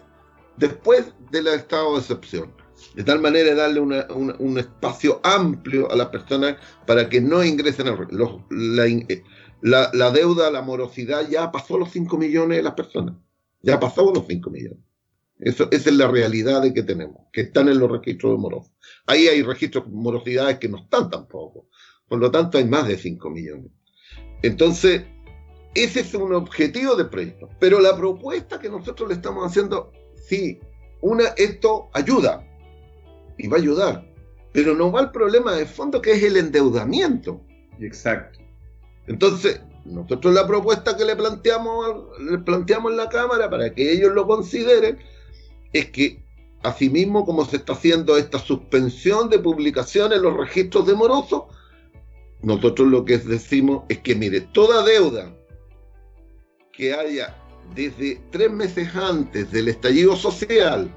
[0.58, 2.54] después del estado de excepción.
[2.96, 8.08] De tal manera darle un espacio amplio a las personas para que no ingresen a
[8.10, 13.16] los, la, la, deuda, la morosidad ya pasó los 5 millones de las personas.
[13.62, 14.80] Ya pasó los 5 millones.
[15.40, 18.72] Eso, esa es la realidad de que tenemos, que están en los registros de morosos.
[19.08, 21.68] Ahí hay registros de morosidades que no están tampoco.
[22.08, 23.72] Por lo tanto, hay más de 5 millones.
[24.44, 25.04] Entonces,
[25.74, 27.50] ese es un objetivo de proyecto.
[27.60, 30.60] Pero la propuesta que nosotros le estamos haciendo, sí,
[31.02, 32.48] una, esto ayuda
[33.38, 34.14] y va a ayudar,
[34.54, 37.42] pero no va al problema de fondo que es el endeudamiento.
[37.80, 38.40] Exacto.
[39.08, 44.12] Entonces, nosotros la propuesta que le planteamos, le planteamos en la Cámara para que ellos
[44.14, 45.00] lo consideren
[45.74, 46.24] es que,
[46.64, 51.44] asimismo, como se está haciendo esta suspensión de publicación en los registros de morosos,
[52.44, 55.36] nosotros lo que decimos es que, mire, toda deuda
[56.72, 57.41] que haya
[57.76, 60.90] desde tres meses antes del estallido social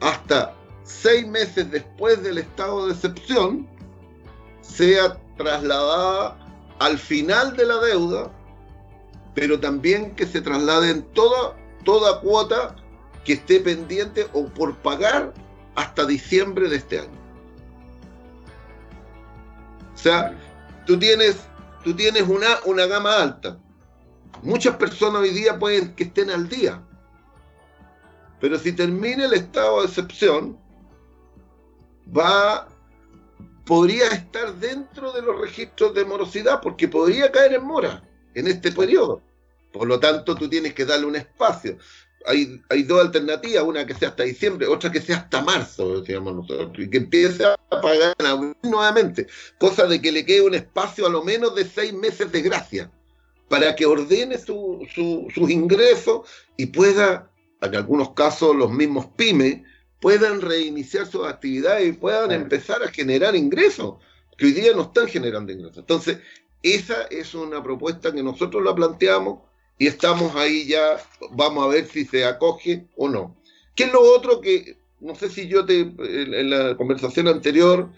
[0.00, 3.66] hasta seis meses después del estado de excepción,
[4.60, 6.36] sea trasladada
[6.78, 8.30] al final de la deuda,
[9.34, 12.74] pero también que se trasladen toda, toda cuota
[13.24, 15.32] que esté pendiente o por pagar
[15.76, 17.20] hasta diciembre de este año.
[19.94, 20.34] O sea,
[20.86, 21.36] tú tienes,
[21.84, 23.58] tú tienes una, una gama alta.
[24.42, 26.82] Muchas personas hoy día pueden que estén al día.
[28.40, 30.58] Pero si termina el estado de excepción,
[32.16, 32.68] va
[33.70, 38.02] podría estar dentro de los registros de morosidad porque podría caer en mora
[38.34, 39.22] en este periodo.
[39.72, 41.78] Por lo tanto, tú tienes que darle un espacio.
[42.26, 46.34] Hay, hay dos alternativas, una que sea hasta diciembre, otra que sea hasta marzo, decíamos
[46.34, 48.14] nosotros, y que empiece a pagar
[48.62, 52.42] nuevamente, cosa de que le quede un espacio a lo menos de seis meses de
[52.42, 52.90] gracia,
[53.50, 56.20] para que ordene sus ingresos
[56.56, 59.62] y pueda, en algunos casos los mismos pymes,
[60.00, 63.96] puedan reiniciar sus actividades y puedan empezar a generar ingresos,
[64.38, 65.78] que hoy día no están generando ingresos.
[65.78, 66.18] Entonces,
[66.62, 69.40] esa es una propuesta que nosotros la planteamos
[69.76, 73.36] y estamos ahí ya, vamos a ver si se acoge o no.
[73.74, 77.90] ¿Qué es lo otro que, no sé si yo te, en la conversación anterior,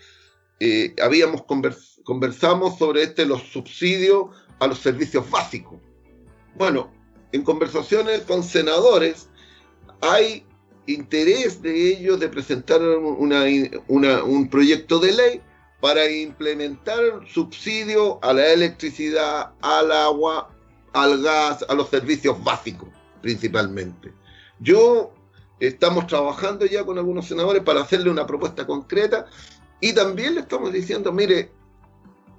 [0.61, 1.45] eh, habíamos
[2.05, 4.27] conversamos sobre este, los subsidios
[4.59, 5.79] a los servicios básicos.
[6.57, 6.91] Bueno,
[7.33, 9.29] en conversaciones con senadores
[10.01, 10.45] hay
[10.87, 15.41] interés de ellos de presentar un proyecto de ley
[15.81, 20.51] para implementar subsidio a la electricidad, al agua,
[20.93, 22.89] al gas, a los servicios básicos
[23.23, 24.13] principalmente.
[24.59, 25.15] Yo
[25.61, 29.27] estamos trabajando ya con algunos senadores para hacerle una propuesta concreta
[29.83, 31.51] y también le estamos diciendo, mire,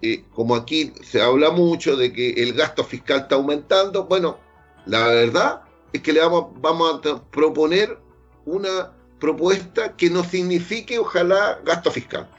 [0.02, 4.40] eh, como aquí se habla mucho de que el gasto fiscal está aumentando, bueno,
[4.86, 8.00] la verdad es que le vamos, vamos a proponer
[8.46, 12.30] una propuesta que no signifique, ojalá, gasto fiscal.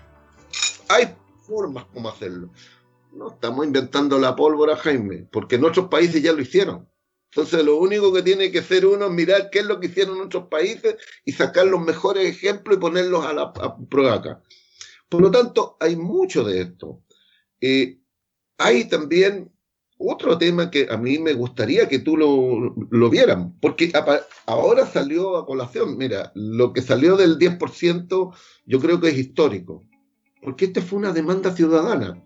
[0.88, 1.14] Hay
[1.46, 2.48] formas como hacerlo.
[3.12, 6.88] No estamos inventando la pólvora, Jaime, porque en otros países ya lo hicieron.
[7.30, 10.16] Entonces, lo único que tiene que hacer uno es mirar qué es lo que hicieron
[10.16, 13.52] en otros países y sacar los mejores ejemplos y ponerlos a la
[13.90, 14.42] prueba acá.
[15.08, 17.02] Por lo tanto, hay mucho de esto.
[17.60, 18.00] Eh,
[18.58, 19.52] hay también
[19.98, 23.92] otro tema que a mí me gustaría que tú lo, lo vieran, porque
[24.46, 28.34] ahora salió a colación, mira, lo que salió del 10%
[28.66, 29.82] yo creo que es histórico,
[30.42, 32.22] porque esta fue una demanda ciudadana.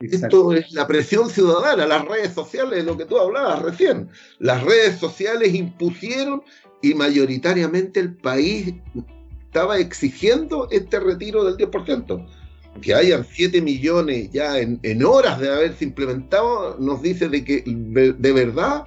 [0.00, 4.08] Esto es la presión ciudadana, las redes sociales, lo que tú hablabas recién.
[4.38, 6.42] Las redes sociales impusieron
[6.80, 8.76] y mayoritariamente el país
[9.50, 12.24] estaba exigiendo este retiro del 10%
[12.80, 18.32] que hayan 7 millones ya en, horas de haberse implementado, nos dice de que de,
[18.32, 18.86] verdad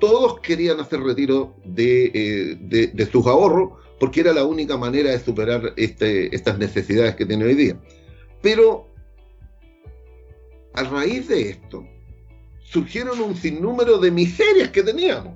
[0.00, 5.74] todos querían hacer retiro de, eh, sus ahorros porque era la única manera de superar
[5.76, 7.78] este, estas necesidades que tiene hoy día.
[8.40, 8.88] Pero
[10.72, 11.84] a raíz de esto
[12.62, 15.34] surgieron un sinnúmero de miserias que teníamos.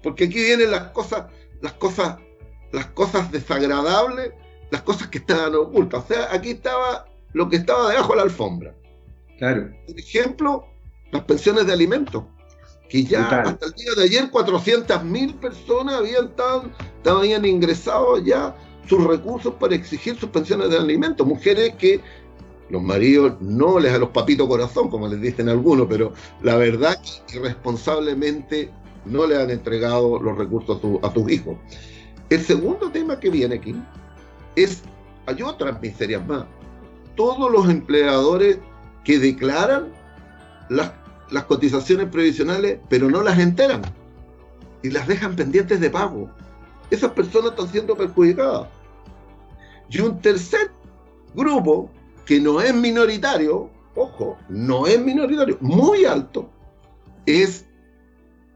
[0.00, 1.24] Porque aquí vienen las cosas,
[1.60, 2.18] las cosas,
[2.72, 4.32] las cosas desagradables
[4.70, 6.04] las cosas que estaban ocultas.
[6.04, 8.74] O sea, aquí estaba lo que estaba debajo de la alfombra.
[9.38, 9.70] Claro.
[9.86, 10.66] Por ejemplo,
[11.12, 12.24] las pensiones de alimentos,
[12.88, 16.70] que ya hasta el día de ayer 400.000 personas habían, estado,
[17.04, 18.56] habían ingresado ya
[18.88, 21.26] sus recursos para exigir sus pensiones de alimentos.
[21.26, 22.00] Mujeres que
[22.70, 27.00] los maridos no les a los papitos corazón, como les dicen algunos, pero la verdad
[27.28, 28.70] que irresponsablemente
[29.04, 31.56] no le han entregado los recursos a, a sus hijos.
[32.28, 33.74] El segundo tema que viene aquí
[34.56, 34.82] es,
[35.26, 36.44] hay otras miserias más.
[37.14, 38.58] Todos los empleadores
[39.04, 39.92] que declaran
[40.68, 40.92] las,
[41.46, 43.82] cotizaciones previsionales, pero no las enteran
[44.82, 46.28] y las dejan pendientes de pago.
[46.90, 48.68] Esas personas están siendo perjudicadas.
[49.88, 50.70] Y un tercer
[51.34, 51.90] grupo,
[52.24, 56.50] que no es minoritario, ojo, no es minoritario, muy alto,
[57.24, 57.66] es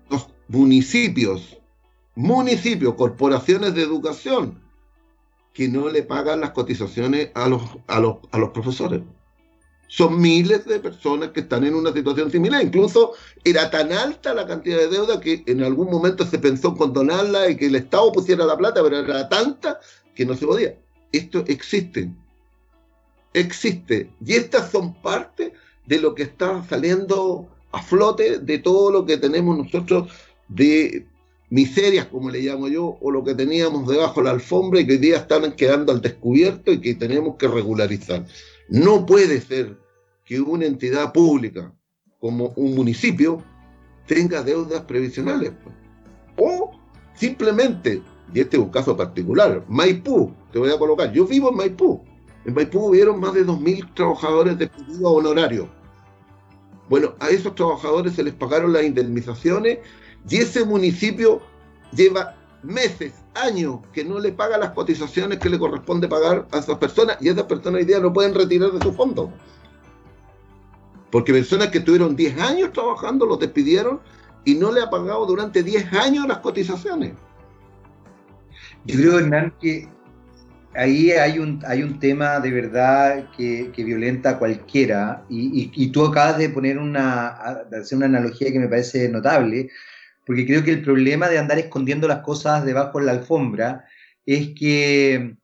[0.09, 1.60] los municipios
[2.21, 4.61] municipios, corporaciones de educación,
[5.55, 9.01] que no le pagan las cotizaciones a los, a los, a los profesores.
[9.89, 12.63] Son miles de personas que están en una situación similar.
[12.63, 16.77] Incluso era tan alta la cantidad de deuda que en algún momento se pensó en
[16.77, 19.81] condonarla y que el Estado pusiera la plata, pero era tanta
[20.15, 20.77] que no se podía.
[21.11, 22.13] Esto existe.
[23.33, 24.11] Existe.
[24.25, 25.55] Y estas son parte
[25.87, 30.13] de lo que está saliendo a flote de todo lo que tenemos nosotros
[30.49, 31.07] de
[31.51, 34.93] miserias, como le llamo yo, o lo que teníamos debajo de la alfombra y que
[34.93, 38.25] hoy día están quedando al descubierto y que tenemos que regularizar.
[38.69, 39.77] No puede ser
[40.25, 41.75] que una entidad pública
[42.21, 43.43] como un municipio
[44.07, 45.53] tenga deudas previsionales.
[46.37, 46.71] O
[47.15, 51.57] simplemente, y este es un caso particular, Maipú, te voy a colocar, yo vivo en
[51.57, 52.05] Maipú.
[52.45, 55.69] En Maipú hubieron más de 2.000 trabajadores despedidos a honorario.
[56.89, 59.79] Bueno, a esos trabajadores se les pagaron las indemnizaciones
[60.29, 61.41] y ese municipio
[61.93, 66.79] lleva meses, años, que no le paga las cotizaciones que le corresponde pagar a esas
[66.79, 69.33] personas y esas personas hoy día no pueden retirar de su fondo.
[71.11, 74.01] Porque personas que estuvieron 10 años trabajando los despidieron
[74.45, 77.15] y no le ha pagado durante 10 años las cotizaciones.
[78.85, 79.89] Yo creo, Hernán, que
[80.75, 86.39] ahí hay un, hay un tema de verdad que, violenta a cualquiera y, tú acabas
[86.39, 89.71] de poner una, hacer una analogía que me parece notable,
[90.31, 93.85] porque creo que el problema de andar escondiendo las cosas debajo de la alfombra
[94.25, 95.35] es que,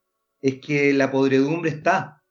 [0.41, 2.23] es que la podredumbre está.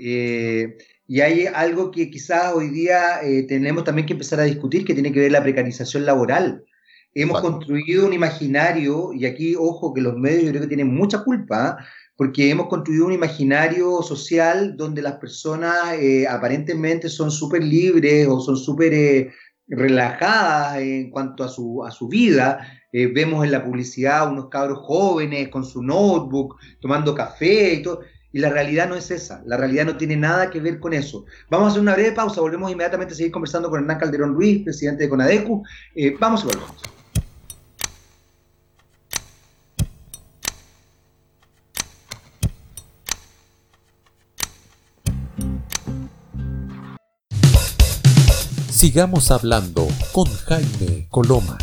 [0.00, 4.84] Eh, y hay algo que quizás hoy día eh, tenemos también que empezar a discutir,
[4.84, 6.64] que tiene que ver la precarización laboral.
[7.14, 11.22] Hemos construido un imaginario, y aquí, ojo, que los medios yo creo que tienen mucha
[11.22, 11.78] culpa,
[12.16, 18.40] porque hemos construido un imaginario social donde las personas eh, aparentemente son súper libres o
[18.40, 19.32] son súper
[19.68, 22.66] relajadas en cuanto a su, a su vida.
[22.92, 28.00] vemos en la publicidad unos cabros jóvenes con su notebook, tomando café y todo.
[28.32, 31.26] Y la realidad no es esa, la realidad no tiene nada que ver con eso.
[31.50, 34.64] Vamos a hacer una breve pausa, volvemos inmediatamente a seguir conversando con Hernán Calderón Ruiz,
[34.64, 35.62] presidente de Conadecu.
[35.94, 37.01] Eh, vamos y volvemos.
[48.82, 51.56] Sigamos hablando con Jaime Coloma.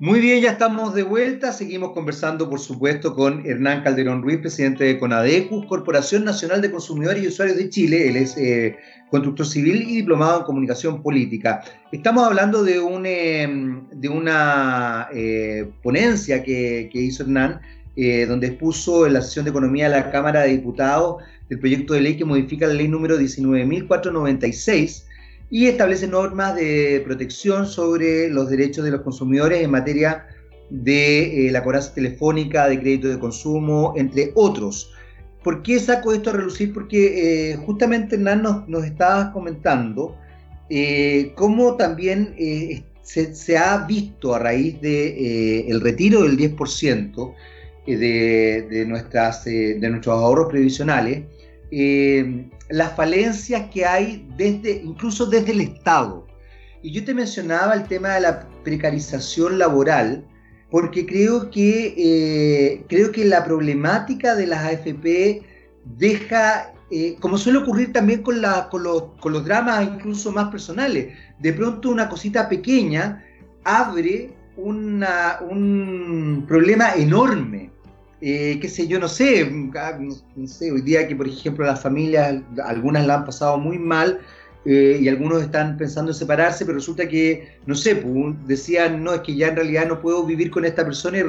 [0.00, 1.52] Muy bien, ya estamos de vuelta.
[1.52, 7.22] Seguimos conversando, por supuesto, con Hernán Calderón Ruiz, presidente de CONADECUS, Corporación Nacional de Consumidores
[7.22, 8.08] y Usuarios de Chile.
[8.08, 8.78] Él es eh,
[9.10, 11.64] constructor civil y diplomado en comunicación política.
[11.92, 17.60] Estamos hablando de, un, em, de una eh, ponencia que, hizo Hernán,
[17.94, 21.94] eh, donde expuso en la sesión de economía de la Cámara de Diputados el proyecto
[21.94, 25.04] de ley que modifica la ley número 19.496
[25.50, 30.26] y establece normas de protección sobre los derechos de los consumidores en materia
[30.70, 34.90] de eh, la cobranza telefónica, de crédito de consumo, entre otros.
[35.42, 36.72] ¿Por qué saco esto a relucir?
[36.72, 40.16] Porque eh, justamente Hernán nos, nos estaba comentando
[40.70, 42.34] eh, cómo también
[43.02, 47.34] se, ha visto a raíz del el retiro del 10%
[47.86, 51.24] de, de, nuestras, de nuestros ahorros previsionales,
[52.68, 56.26] las falencias que hay desde, incluso desde el Estado.
[56.82, 60.24] Y yo te mencionaba el tema de la precarización laboral,
[60.70, 65.42] porque creo que, eh, creo que la problemática de las AFP
[65.84, 71.52] deja, eh, como suele ocurrir también con, los, con los dramas incluso más personales, de
[71.52, 73.24] pronto una cosita pequeña
[73.64, 77.70] abre una, un problema enorme
[78.26, 81.82] eh, qué sé yo, no sé, ah, no, sé, hoy día que por ejemplo las
[81.82, 84.18] familias, algunas la han pasado muy mal
[84.64, 89.12] eh, y algunos están pensando en separarse, pero resulta que, no sé, pues, decían, no,
[89.12, 91.22] es que ya en realidad no puedo vivir con esta persona y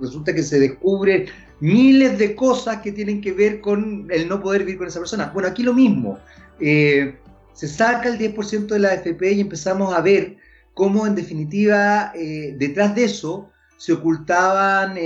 [0.00, 1.26] resulta que se descubre
[1.60, 5.30] miles de cosas que tienen que ver con el no poder vivir con esa persona.
[5.34, 6.18] Bueno, aquí lo mismo,
[6.60, 7.14] eh,
[7.52, 10.38] se saca el 10% de la AFP y empezamos a ver
[10.72, 14.96] cómo en definitiva detrás de eso se ocultaban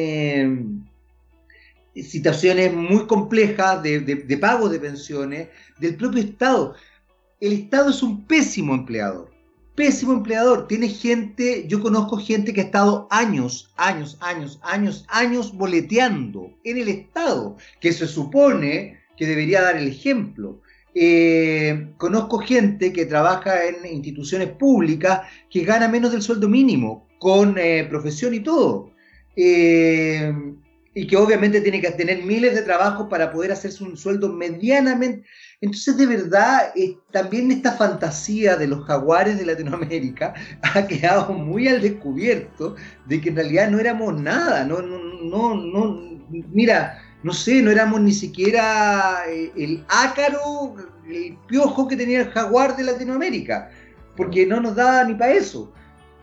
[2.03, 6.75] situaciones muy complejas de, de, pagos de pensiones del propio Estado.
[7.41, 9.31] El Estado es un pésimo empleador,
[9.75, 10.67] pésimo empleador.
[10.69, 16.79] Tiene gente, yo conozco gente que ha estado años, años, años, años, años boleteando en
[16.79, 20.61] el Estado, que se supone que debería dar el ejemplo.
[20.95, 27.59] Eh, conozco gente que trabaja en instituciones públicas que gana menos del sueldo mínimo, con
[27.59, 28.93] eh, profesión y todo.
[29.37, 30.33] Eh,
[30.97, 35.29] y que obviamente tiene que tener miles de trabajos para poder hacerse un sueldo medianamente.
[35.61, 40.33] Entonces, de verdad, eh, también esta fantasía de los jaguares de Latinoamérica
[40.63, 45.55] ha quedado muy al descubierto de que en realidad no éramos nada, no, no, no,
[45.55, 50.77] no mira, no sé, no éramos ni siquiera eh, el ácaro,
[51.07, 53.71] el piojo que tenía el jaguar de Latinoamérica,
[54.17, 55.75] porque no nos daba ni para eso.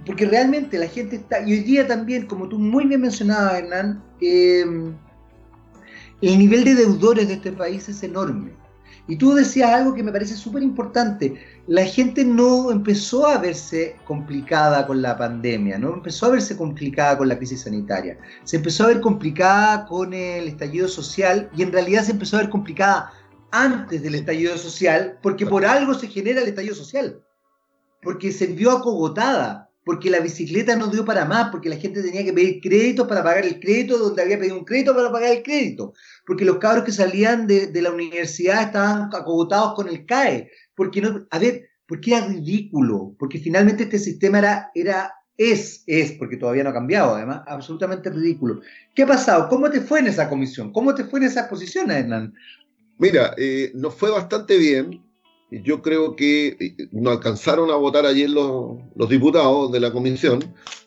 [0.05, 4.03] Porque realmente la gente está, y hoy día también, como tú muy bien mencionabas, Hernán,
[4.19, 4.65] eh,
[6.21, 8.51] el nivel de deudores de este país es enorme.
[9.07, 11.35] Y tú decías algo que me parece súper importante.
[11.67, 17.17] La gente no empezó a verse complicada con la pandemia, no empezó a verse complicada
[17.17, 18.17] con la crisis sanitaria.
[18.45, 22.41] Se empezó a ver complicada con el estallido social y en realidad se empezó a
[22.41, 23.11] ver complicada
[23.51, 27.21] antes del estallido social porque por algo se genera el estallido social.
[28.01, 32.23] Porque se vio acogotada, porque la bicicleta no dio para más, porque la gente tenía
[32.23, 35.43] que pedir créditos para pagar el crédito donde había pedido un crédito para pagar el
[35.43, 35.93] crédito,
[36.25, 41.25] porque los cabros que salían de, la universidad estaban acogotados con el CAE, porque no,
[41.29, 46.63] a ver, porque era ridículo, porque finalmente este sistema era, era es, es, porque todavía
[46.63, 48.61] no ha cambiado, además, absolutamente ridículo.
[48.95, 49.49] ¿Qué ha pasado?
[49.49, 50.71] ¿Cómo te fue en esa comisión?
[50.71, 52.33] ¿Cómo te fue en esa posición, Hernán?
[52.99, 55.01] Mira, eh, nos fue bastante bien
[55.61, 58.77] yo creo que eh, no alcanzaron a votar ayer los,
[59.09, 60.39] diputados de la comisión,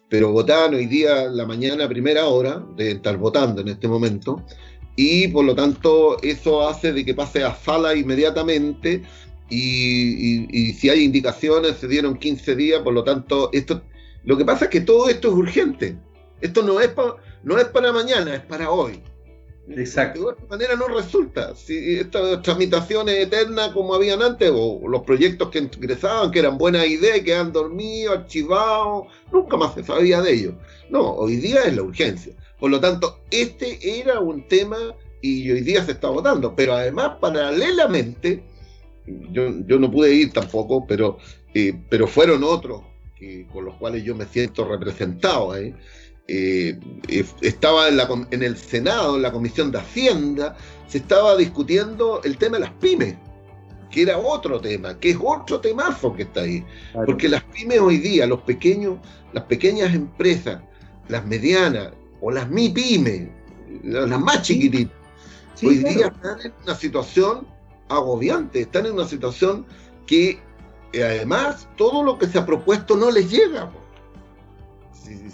[0.08, 4.42] pero votaron hoy día, la mañana, primera hora, de estar votando en este momento,
[4.96, 9.02] y por lo tanto eso hace de que pase a sala inmediatamente,
[9.48, 13.82] y, si hay indicaciones, se dieron 15 días, por lo tanto, esto,
[14.24, 15.96] lo que pasa es que todo esto es urgente,
[16.40, 16.90] esto no es,
[17.44, 19.00] no es para mañana, es para hoy.
[19.68, 20.20] Exacto.
[20.20, 21.54] De otra manera no resulta.
[21.54, 26.86] Si estas tramitaciones eternas como habían antes, o los proyectos que ingresaban, que eran buenas
[26.86, 30.54] ideas, que han dormido, archivados, nunca más se sabía de ellos.
[30.88, 32.32] No, hoy día es la urgencia.
[32.60, 34.78] Por lo tanto, este era un tema
[35.20, 36.54] y hoy día se está votando.
[36.54, 38.44] Pero además, paralelamente,
[39.30, 41.18] yo, no pude ir tampoco, pero,
[41.54, 42.82] eh, pero fueron otros
[43.18, 45.56] que, con los cuales yo me siento representado.
[45.56, 45.74] ¿eh?
[46.28, 46.78] Eh,
[47.40, 50.56] estaba en, la, en, el Senado, en la Comisión de Hacienda,
[50.88, 53.16] se estaba discutiendo el tema de las pymes,
[53.90, 56.64] que era otro tema, que es otro temazo que está ahí.
[57.06, 58.98] Porque las pymes hoy día, los pequeños,
[59.32, 60.60] las pequeñas empresas,
[61.08, 63.28] las medianas o las mi pymes,
[63.84, 64.96] las más chiquititas,
[65.62, 67.46] hoy día están en una situación
[67.88, 69.64] agobiante, están en una situación
[70.06, 70.40] que
[70.92, 73.70] eh, además todo lo que se ha propuesto no les llega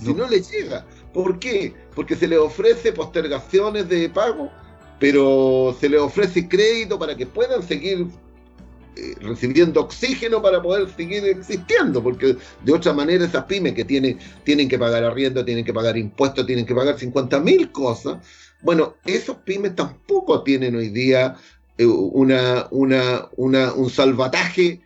[0.01, 0.29] si, no.
[0.29, 0.87] le llega.
[1.13, 1.75] ¿Por qué?
[1.95, 4.51] Porque se le ofrece postergaciones de pago,
[4.99, 8.07] pero se le ofrece crédito para que puedan seguir
[8.97, 14.19] eh, recibiendo oxígeno para poder seguir existiendo, porque de otra manera esas pymes que tienen,
[14.45, 18.19] tienen que pagar arriendo, tienen que pagar impuestos, tienen que pagar 50 mil cosas,
[18.63, 21.37] bueno, esos pymes tampoco tienen hoy día
[21.79, 24.81] eh, una, una, una, un salvataje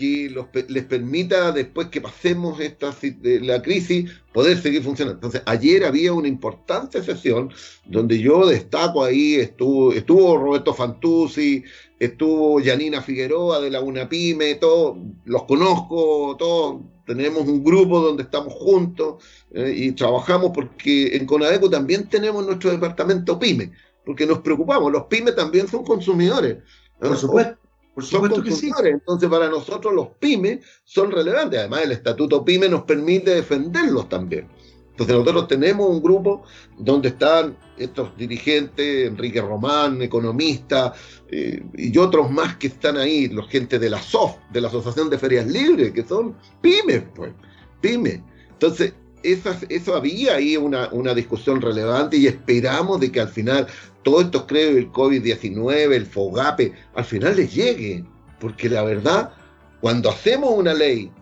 [0.00, 0.34] que
[0.68, 5.18] les permita, después que pasemos esta, la crisis, poder seguir funcionando.
[5.18, 7.52] Entonces, ayer había una importante sesión
[7.84, 11.62] donde yo destaco ahí, estuvo, estuvo Roberto Fantuzzi,
[11.98, 14.96] estuvo Janina Figueroa de la UNAPYME, todos
[15.26, 19.22] los conozco, todos tenemos un grupo donde estamos juntos
[19.52, 23.72] eh, y trabajamos porque en Conadeco también tenemos nuestro departamento PYME,
[24.06, 26.56] porque nos preocupamos, los PYME también son consumidores.
[26.98, 27.59] Por supuesto
[28.02, 28.94] son consumidores.
[28.94, 31.60] Entonces, para nosotros los pymes son relevantes.
[31.60, 34.48] Además, el estatuto pyme nos permite defenderlos también.
[34.90, 36.42] Entonces, nosotros tenemos un grupo
[36.78, 40.92] donde están estos dirigentes, Enrique Román, economista,
[41.30, 45.08] eh, y otros más que están ahí, los gente de la SOF, de la Asociación
[45.08, 47.32] de Ferias Libres, que son pymes, pues,
[47.80, 48.20] pymes.
[48.50, 48.92] Entonces,
[49.22, 53.66] eso había ahí una, una, discusión relevante y esperamos de que al final
[54.02, 58.04] todo esto creo el COVID-19, el FOGAPE, al final les llegue.
[58.38, 59.32] Porque la verdad,
[59.80, 61.12] cuando hacemos una ley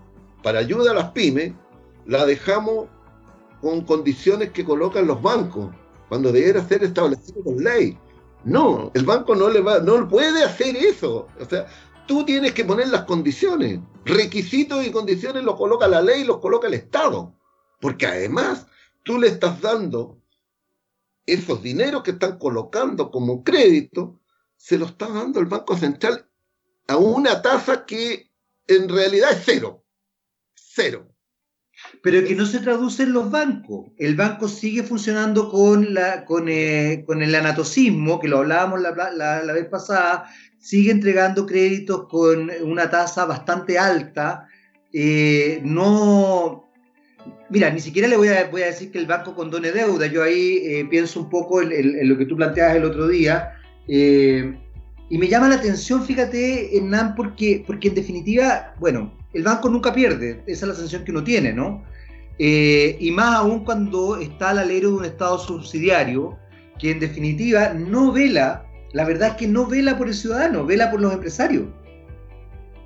[0.42, 1.52] para ayuda a las pymes,
[2.06, 2.86] la dejamos
[3.60, 5.70] con condiciones que colocan los bancos,
[6.08, 7.98] cuando debiera ser establecido con ley.
[8.44, 11.26] No, el banco no le va, no puede hacer eso.
[11.40, 11.66] O sea,
[12.06, 13.80] tú tienes que poner las condiciones.
[14.04, 17.34] Requisitos y condiciones los coloca la ley, los coloca el Estado.
[17.80, 18.66] Porque además
[19.02, 20.16] tú le estás dando
[21.28, 24.20] esos dineros que están colocando como crédito,
[24.56, 26.26] se lo está dando el Banco Central
[26.88, 28.30] a una tasa que
[28.66, 29.84] en realidad es cero.
[30.54, 31.08] Cero.
[32.02, 33.92] Pero que no se traduce en los bancos.
[33.98, 35.96] El banco sigue funcionando con,
[36.48, 42.90] eh, el anatocismo, que lo hablábamos la, la, vez pasada, sigue entregando créditos con una
[42.90, 44.48] tasa bastante alta.
[44.92, 46.67] Eh, no,
[47.50, 50.06] mira, ni siquiera le voy a, voy a decir que el banco condone deuda.
[50.06, 53.54] Yo ahí eh, pienso un poco en, lo que tú planteabas el otro día.
[53.86, 54.58] Eh,
[55.10, 59.94] y me llama la atención, fíjate, Hernán, porque, porque en definitiva, bueno, el banco nunca
[59.94, 60.42] pierde.
[60.46, 61.84] Esa es la sensación que uno tiene, ¿no?
[62.38, 66.38] Eh, y más aún cuando está al alero de un Estado subsidiario
[66.78, 70.90] que en definitiva no vela, la verdad es que no vela por el ciudadano, vela
[70.90, 71.66] por los empresarios.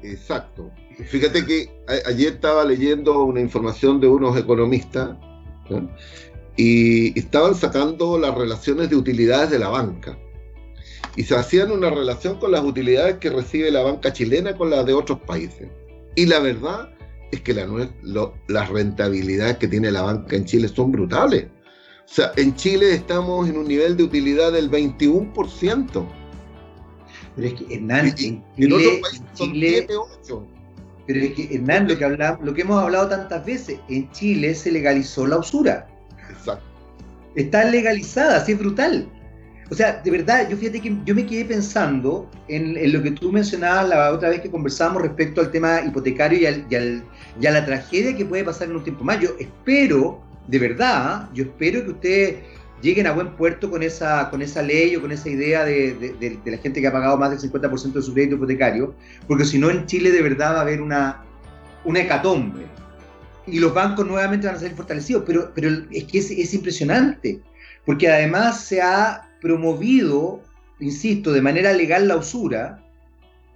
[0.03, 0.71] Exacto.
[1.07, 1.71] Fíjate que
[2.07, 5.17] ayer estaba leyendo una información de unos economistas
[6.57, 10.19] y estaban sacando las relaciones de utilidades de la banca.
[11.17, 14.87] Y se hacían una relación con las utilidades que recibe la banca chilena con las
[14.87, 15.69] de otros países.
[16.15, 16.91] Y la verdad
[17.33, 17.67] es que la,
[18.49, 21.47] las rentabilidades que tiene la banca en Chile son brutales.
[22.05, 26.07] O sea, en Chile estamos en un nivel de utilidad del 21%.
[27.35, 30.47] Pero es que Hernán, en Chile, en otros países son 7, 8.
[31.07, 34.55] Pero es que Hernán, lo que, hablamos, lo que hemos hablado tantas veces, en Chile
[34.55, 35.87] se legalizó la usura.
[36.31, 36.65] Exacto.
[37.35, 39.09] Está legalizada, así es brutal.
[39.73, 43.33] O sea, de verdad, yo fíjate que yo me quedé pensando en, lo que tú
[43.33, 47.03] mencionabas la otra vez que conversábamos respecto al tema hipotecario y, al,
[47.41, 49.19] y, a la tragedia que puede pasar en un tiempo más.
[49.21, 52.37] Yo espero, de verdad, yo espero que ustedes
[52.83, 56.59] lleguen a buen puerto con esa, con esa ley o con esa idea de, la
[56.59, 58.95] gente que ha pagado más del 50% de su crédito hipotecario,
[59.27, 61.25] porque si no en Chile de verdad va a haber una,
[61.85, 62.67] una hecatombe.
[63.47, 67.41] Y los bancos nuevamente van a salir fortalecidos, pero, pero es que es, es impresionante,
[67.85, 70.41] porque además se ha promovido,
[70.79, 72.83] insisto, de manera legal la usura,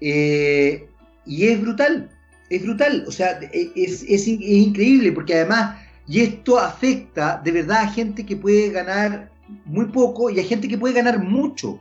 [0.01, 0.89] eh,
[1.25, 2.11] y es brutal,
[2.51, 5.79] es brutal, o sea, es, increíble, porque además,
[6.09, 9.31] y esto afecta de verdad a gente que puede ganar
[9.65, 11.79] muy poco y a gente que puede ganar mucho.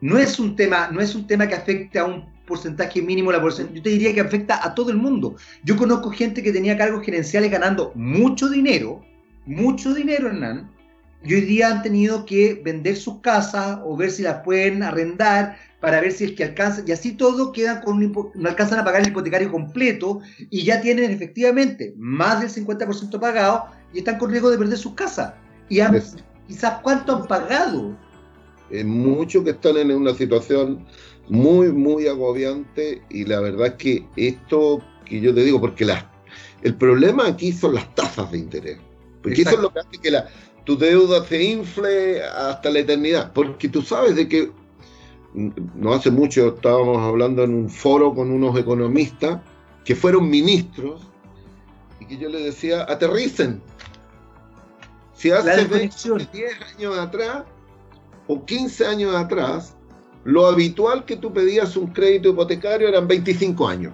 [0.00, 3.40] No es un tema, no es un tema que afecte a un porcentaje mínimo la
[3.40, 5.36] porcentaje, yo te diría que afecta a todo el mundo.
[5.62, 9.02] Yo conozco gente que tenía cargos gerenciales ganando mucho dinero,
[9.46, 10.70] mucho dinero, Hernán,
[11.24, 15.56] y hoy día han tenido que vender sus casas o ver si las pueden arrendar
[15.80, 18.84] para ver si es que alcanzan, y así todo quedan con un, no alcanzan a
[18.84, 20.20] pagar el hipotecario completo
[20.50, 24.94] y ya tienen efectivamente más del 50% pagado y están con riesgo de perder sus
[24.94, 25.34] casas.
[25.68, 25.80] Y
[26.46, 27.96] quizás cuánto han pagado.
[28.70, 30.86] Es mucho que están en una situación
[31.28, 36.10] muy, muy agobiante y la verdad es que esto que yo te digo, porque la,
[36.62, 38.78] el problema aquí son las tasas de interés.
[39.22, 40.28] Porque eso es lo que hace que la,
[40.64, 43.32] tu deuda se infle hasta la eternidad.
[43.32, 44.52] Porque tú sabes de que
[45.34, 49.40] no hace mucho estábamos hablando en un foro con unos economistas
[49.84, 51.02] que fueron ministros
[52.00, 53.60] y que yo les decía, aterricen.
[55.14, 56.06] Si hace 10
[56.76, 57.44] años atrás
[58.26, 59.76] o 15 años atrás,
[60.24, 63.92] lo habitual que tú pedías un crédito hipotecario eran 25 años.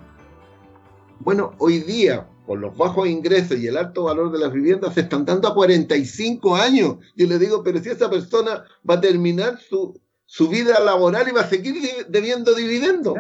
[1.19, 5.01] Bueno, hoy día, con los bajos ingresos y el alto valor de las viviendas, se
[5.01, 6.97] están dando a 45 años.
[7.17, 11.33] Yo le digo, pero si esa persona va a terminar su, su vida laboral y
[11.33, 11.77] va a seguir
[12.09, 13.15] debiendo dividendos.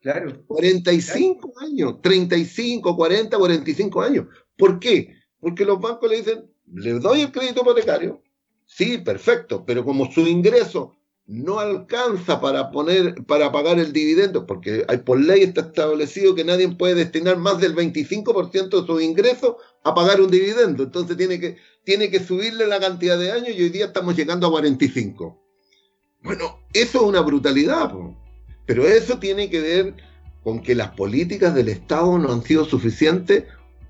[0.00, 4.26] Claro, 45 años, 35, 40, 45 años.
[4.56, 5.14] ¿Por qué?
[5.38, 8.22] Porque los bancos le dicen, le doy el crédito hipotecario.
[8.64, 10.96] Sí, perfecto, pero como su ingreso
[11.30, 16.44] no alcanza para poner para pagar el dividendo, porque hay, por ley está establecido que
[16.44, 19.54] nadie puede destinar más del 25% de sus ingresos
[19.84, 20.82] a pagar un dividendo.
[20.82, 24.48] Entonces tiene que, tiene que subirle la cantidad de años y hoy día estamos llegando
[24.48, 25.40] a 45.
[26.24, 27.92] Bueno, eso es una brutalidad,
[28.66, 29.94] pero eso tiene que ver
[30.42, 33.44] con que las políticas del Estado no han sido suficientes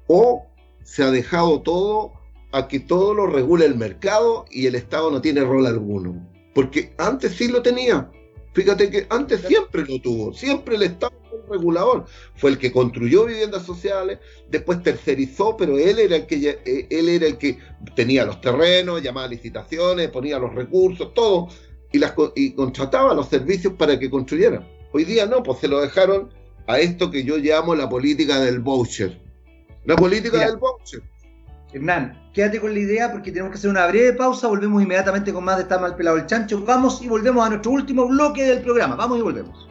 [0.08, 0.46] o
[0.82, 2.12] se ha dejado todo
[2.52, 6.29] a que todo lo regule el mercado y el Estado no tiene rol alguno.
[6.54, 8.10] Porque antes sí lo tenía.
[8.52, 12.72] Fíjate que antes siempre lo tuvo, siempre el Estado fue el regulador, fue el que
[12.72, 17.58] construyó viviendas sociales, después tercerizó, pero él era el que eh, él era el que
[17.94, 21.48] tenía los terrenos, llamaba licitaciones, ponía los recursos, todo,
[21.92, 24.68] y las y contrataba los servicios para que construyeran.
[24.92, 26.30] Hoy día no, pues se lo dejaron
[26.66, 29.20] a esto que yo llamo la política del voucher.
[29.84, 31.02] La política del voucher.
[31.72, 34.48] Hernán, quédate con la idea porque tenemos que hacer una breve pausa.
[34.48, 36.64] Volvemos inmediatamente con más de Está mal pelado el chancho.
[36.64, 38.96] Vamos y volvemos a nuestro último bloque del programa.
[38.96, 39.68] Vamos y volvemos.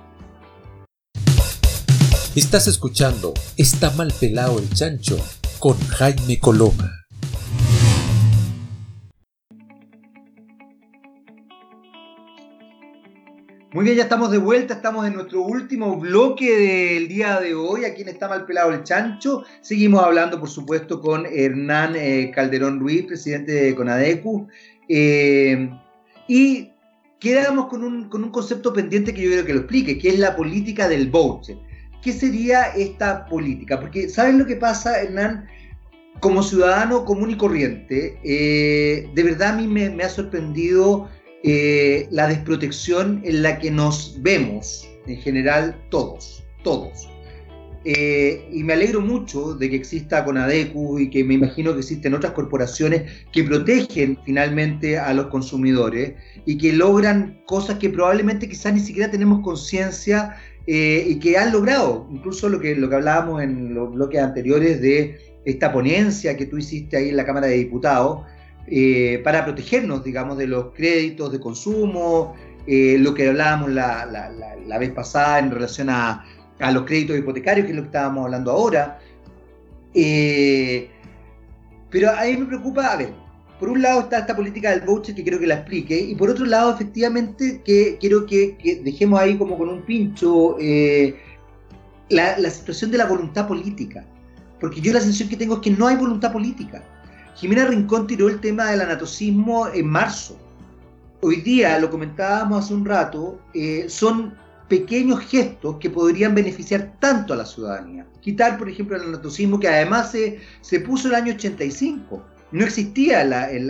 [2.36, 5.18] Estás escuchando Está mal pelado el chancho
[5.60, 6.99] con Jaime Coloma.
[13.72, 17.86] Muy bien, ya estamos de vuelta, estamos en nuestro último bloque del día de hoy,
[17.86, 19.44] aquí en Está Mal Pelado el Chancho.
[19.62, 24.48] Seguimos hablando, por supuesto, con Hernán eh, Calderón Ruiz, presidente de Conadecu.
[24.88, 25.70] Eh,
[26.28, 26.72] y
[27.20, 30.18] quedamos con un, con un concepto pendiente que yo quiero que lo explique, que es
[30.18, 31.60] la política del voucher.
[32.02, 33.80] ¿Qué sería esta política?
[33.80, 35.48] Porque, ¿saben lo que pasa, Hernán?
[36.20, 41.10] como ciudadano común y corriente, eh, de verdad a mí me, ha sorprendido
[41.44, 47.08] eh, la desprotección en la que nos vemos, en general todos, todos.
[47.86, 52.14] Eh, y me alegro mucho de que exista Conadecu y que me imagino que existen
[52.14, 56.16] otras corporaciones que protegen finalmente a los consumidores
[56.46, 60.36] y que logran cosas que probablemente quizás ni siquiera tenemos conciencia
[60.68, 65.18] y que han logrado, incluso lo que, lo que hablábamos en los bloques anteriores de
[65.46, 68.22] esta ponencia que tú hiciste ahí en la Cámara de Diputados,
[68.68, 72.36] eh, para protegernos, digamos, de los créditos de consumo,
[72.68, 76.26] eh, lo que hablábamos la, vez pasada en relación a,
[76.72, 79.00] los créditos hipotecarios, que es lo que estábamos hablando ahora.
[79.94, 80.90] Eh,
[81.90, 83.10] pero a mí me preocupa, a ver,
[83.60, 86.30] por un lado está esta política del voucher que quiero que la explique, y por
[86.30, 90.58] otro lado, efectivamente, que quiero que, dejemos ahí como con un pincho
[92.10, 94.06] la situación de la voluntad política
[94.60, 96.84] porque yo la sensación que tengo es que no hay voluntad política.
[97.40, 100.38] Jimena Rincón tiró el tema del anatocismo en marzo.
[101.22, 104.34] Hoy día, lo comentábamos hace un rato, eh, son
[104.68, 108.06] pequeños gestos que podrían beneficiar tanto a la ciudadanía.
[108.20, 112.22] Quitar, por ejemplo, el anatocismo que además se, se puso el año 85.
[112.52, 113.62] No existía en,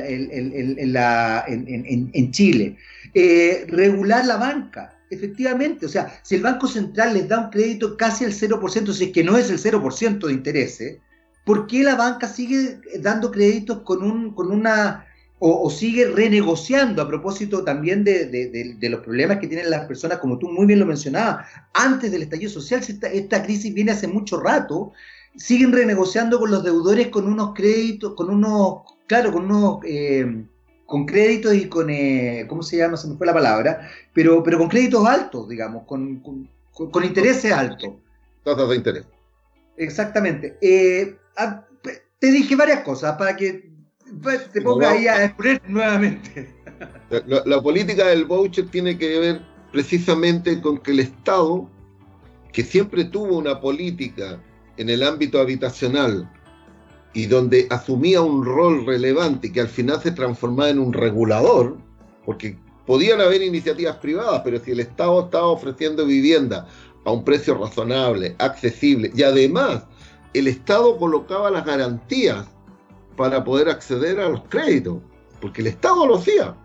[2.32, 2.76] Chile.
[3.13, 7.97] Eh, regular la banca efectivamente, o sea, si el Banco Central les da un crédito
[7.97, 10.80] casi al 0%, si es que no es el 0% de interés,
[11.50, 15.08] ¿por qué la banca sigue dando créditos con, un, con una...
[15.39, 20.47] O, sigue renegociando a propósito también de, los problemas que tienen las personas, como tú
[20.47, 24.91] muy bien lo mencionabas, antes del estallido social, esta, esta crisis viene hace mucho rato,
[25.38, 29.80] siguen renegociando con los deudores con unos créditos, con unos, claro, con unos...
[29.86, 30.45] Eh,
[30.86, 32.97] con créditos y con, eh, ¿cómo se llama?
[32.97, 37.89] Se me fue la palabra, pero, pero con créditos altos, digamos, con, con, intereses altos.
[38.43, 39.06] Tasas de interés.
[39.78, 40.58] Exactamente.
[40.62, 41.65] Eh, ah,
[42.19, 43.69] te dije varias cosas para que
[44.21, 46.53] pues, te pongas ahí a exponer nuevamente.
[47.09, 51.69] La, la, política del voucher tiene que ver precisamente con que el Estado,
[52.53, 54.41] que siempre tuvo una política
[54.77, 56.30] en el ámbito habitacional
[57.13, 61.77] y donde asumía un rol relevante que al final se transformaba en un regulador,
[62.25, 66.67] porque podían haber iniciativas privadas, pero si el Estado estaba ofreciendo vivienda
[67.05, 69.84] a un precio razonable, accesible, y además
[70.34, 72.47] el Estado colocaba las garantías
[73.15, 74.99] para poder acceder a los créditos,
[75.41, 76.55] porque el Estado lo hacía.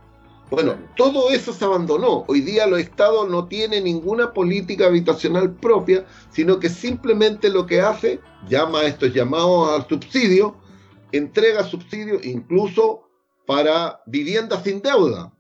[0.51, 2.25] Bueno, todo eso se abandonó.
[2.29, 7.81] Hoy día los estados no tienen ninguna política habitacional propia, sino que simplemente lo que
[7.81, 10.57] hace, llama a estos llamados al subsidio,
[11.13, 13.09] entrega subsidio incluso
[13.47, 15.33] para viviendas sin deuda.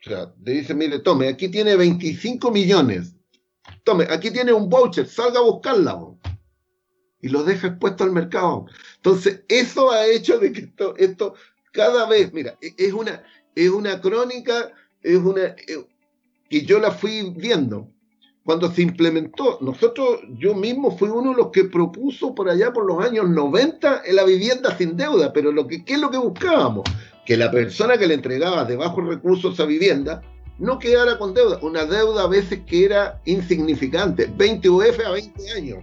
[0.00, 3.14] O sea, le dice, mire, tome, aquí tiene 25 millones.
[3.84, 5.98] Tome, aquí tiene un voucher, salga a buscarla.
[7.26, 8.66] Y lo deja expuesto al mercado.
[8.94, 11.34] Entonces, eso ha hecho de que esto, esto
[11.72, 13.20] cada vez, mira, e, es una,
[13.56, 14.72] es una crónica,
[15.02, 15.84] es una eh,
[16.48, 17.88] que yo la fui viendo.
[18.44, 22.86] Cuando se implementó, nosotros, yo mismo fui uno de los que propuso por allá por
[22.86, 26.18] los años 90 en la vivienda sin deuda, pero lo que, ¿qué es lo que
[26.18, 26.84] buscábamos?
[27.26, 30.22] Que la persona que le entregaba de bajos recursos esa vivienda
[30.60, 35.50] no quedara con deuda, una deuda a veces que era insignificante, 20 UF a 20
[35.50, 35.78] años.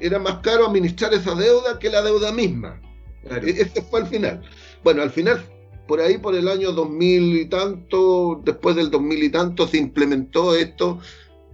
[0.00, 2.80] Era más caro administrar esa deuda que la deuda misma.
[3.24, 4.42] E-, ese fue el final.
[4.82, 5.44] Bueno, al final
[5.88, 10.54] por ahí por el año 2000 y tanto, después del 2000 y tanto, se implementó
[10.54, 11.00] esto,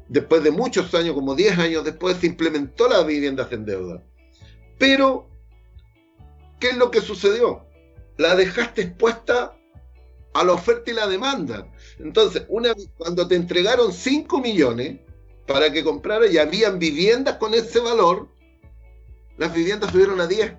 [0.09, 4.03] después de muchos años, como 10 años después, se implementó la vivienda en deuda.
[4.77, 5.31] Pero,
[6.59, 7.65] ¿qué es lo que sucedió?
[8.19, 9.57] La dejaste expuesta
[10.35, 11.71] a la oferta y la demanda.
[12.01, 14.99] Entonces, una, cuando te entregaron 5 millones
[15.47, 18.29] para que comprara y habían viviendas con ese valor,
[19.37, 20.53] las viviendas subieron a 10.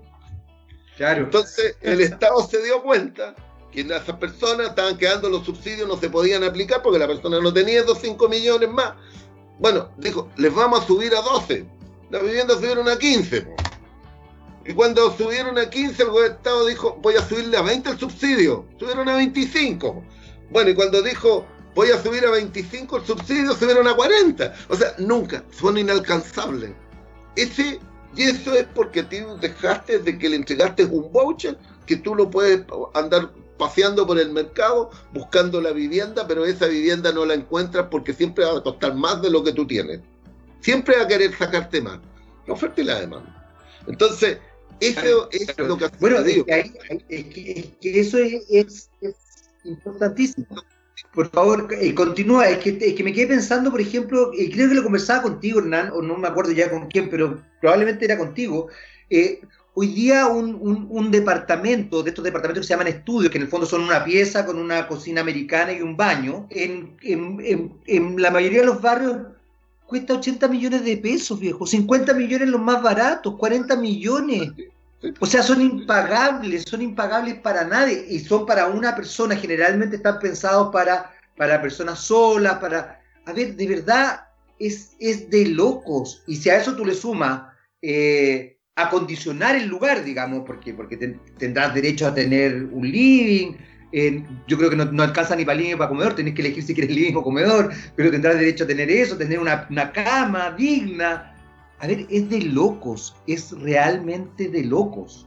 [0.98, 1.24] Claro.
[1.24, 3.36] Entonces, el Estado se dio cuenta
[3.72, 7.54] que esas personas estaban quedando los subsidios, no se podían aplicar porque la persona no
[7.54, 8.94] tenía esos 5 millones más.
[9.60, 11.66] Bueno, dijo, les vamos a subir a 12.
[12.10, 13.48] Las viviendas subieron a 15.
[14.68, 18.66] Y cuando subieron a 15, el Estado dijo, voy a subirle a 20 el subsidio.
[18.80, 20.04] Subieron a 25.
[20.50, 21.46] Bueno, y cuando dijo,
[21.76, 24.56] voy a subir a 25 el subsidio, subieron a 40.
[24.70, 26.72] O sea, nunca, son inalcanzables.
[27.36, 27.80] Ese,
[28.16, 32.32] y eso es porque tú dejaste de que le entregaste un voucher que tú lo
[32.32, 37.88] puedes andar paseando por el mercado buscando la vivienda, pero esa vivienda no la encuentras
[37.90, 40.00] porque siempre va a costar más de lo que tú tienes.
[40.62, 42.00] Siempre va a querer sacarte más.
[42.48, 43.54] La oferta y la demanda.
[43.88, 44.40] Entonces,
[44.80, 46.44] eso es lo que Bueno, es
[47.08, 48.90] que, eso es,
[49.64, 50.48] importantísimo.
[51.14, 52.50] Por favor, eh, continúa.
[52.50, 55.92] Es que, que, me quedé pensando, por ejemplo, y creo que lo conversaba contigo, Hernán,
[55.94, 58.68] o no me acuerdo ya con quién, pero probablemente era contigo.
[59.10, 59.42] Eh,
[59.74, 63.66] hoy día un, departamento, de estos departamentos que se llaman estudios, que en el fondo
[63.66, 68.68] son una pieza con una cocina americana y un baño, en, en la mayoría de
[68.68, 69.18] los barrios
[69.86, 74.52] cuesta 80 millones de pesos, viejo, 50 millones los más baratos, 40 millones.
[75.20, 80.20] O sea, son impagables, son impagables para nadie y son para una persona, generalmente están
[80.20, 83.02] pensados para, para personas solas, para...
[83.26, 84.28] A ver, de verdad,
[84.60, 86.24] es, es de locos.
[86.28, 87.44] Y si a eso tú le sumas
[87.82, 90.98] eh, acondicionar el lugar, digamos, porque, porque
[91.38, 93.54] tendrás derecho a tener un living,
[94.48, 96.74] yo creo que no, alcanza ni para living ni para comedor, tenés que elegir si
[96.74, 101.35] quieres living o comedor, pero tendrás derecho a tener eso, tener una, una cama digna,
[101.80, 105.26] a ver, es de locos, es realmente de locos.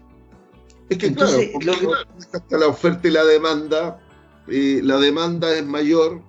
[0.88, 1.92] Es que Entonces, claro,
[2.32, 4.00] hasta la oferta y la demanda,
[4.46, 6.22] la demanda es mayor,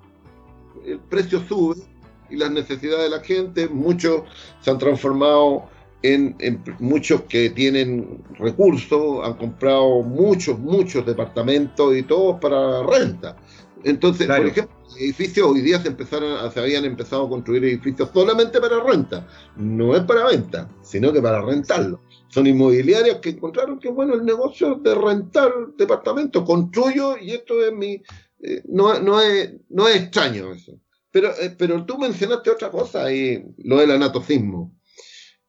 [0.85, 1.81] el precio sube
[2.29, 4.23] y las necesidades de la gente, muchos
[4.61, 5.69] se han transformado
[6.01, 6.35] en,
[6.79, 13.37] muchos que tienen recursos, han comprado muchos, muchos departamentos y todos para renta.
[13.83, 18.59] Entonces, por ejemplo, edificios hoy día se empezaron, se habían empezado a construir edificios solamente
[18.59, 19.27] para renta.
[19.55, 22.01] No es para venta, sino que para rentarlo.
[22.27, 27.73] Son inmobiliarias que encontraron que bueno el negocio de rentar departamentos, construyo y esto es
[27.73, 28.01] mi
[28.41, 30.79] eh, no, no, es, no es extraño eso.
[31.11, 34.75] Pero, eh, pero tú mencionaste otra cosa y lo del anatocismo.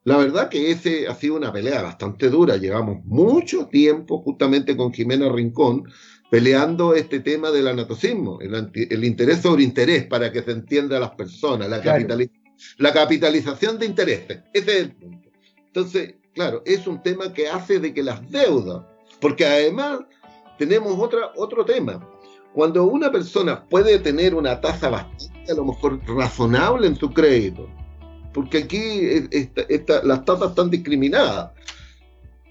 [0.05, 2.57] La verdad que ese ha sido una pelea bastante dura.
[2.57, 5.84] Llevamos mucho tiempo justamente con Jimena Rincón
[6.31, 11.11] peleando este tema del anatocismo, el, interés sobre interés, para que se entienda a las
[11.11, 11.83] personas, la,
[12.78, 14.39] la capitalización de intereses.
[14.55, 15.28] Ese es el punto.
[15.66, 18.85] Entonces, claro, es un tema que hace de que las deudas,
[19.20, 20.01] porque además
[20.57, 22.09] tenemos otra, otro tema.
[22.55, 27.68] Cuando una persona puede tener una tasa bastante, a lo mejor razonable en su crédito,
[28.33, 29.28] porque aquí
[30.05, 31.51] las tasas están discriminadas.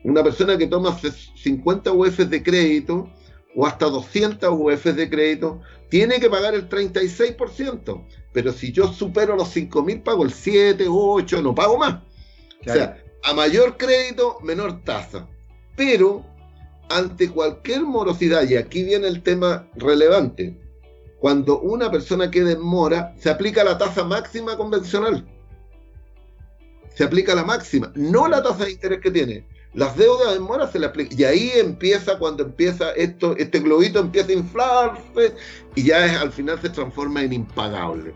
[0.04, 3.10] Una persona que toma 50 UF de crédito
[3.56, 8.06] o hasta 200 UF de crédito, tiene que pagar el 36%.
[8.32, 12.04] Pero si yo supero los 5.000, pago el 7, 8, no pago más.
[12.62, 15.28] O sea, a mayor crédito, menor tasa.
[15.76, 16.26] Pero
[16.90, 20.58] ante cualquier morosidad, y aquí viene el tema relevante,
[21.20, 25.28] cuando una persona queda en mora, se aplica la tasa máxima convencional.
[26.96, 29.46] Se aplica la máxima, no la tasa de interés que tiene.
[29.74, 31.20] Las deudas en mora se le aplican.
[31.20, 35.36] Y ahí empieza, cuando empieza esto, este globito empieza a inflarse
[35.76, 38.14] y ya al final se transforma en impagable.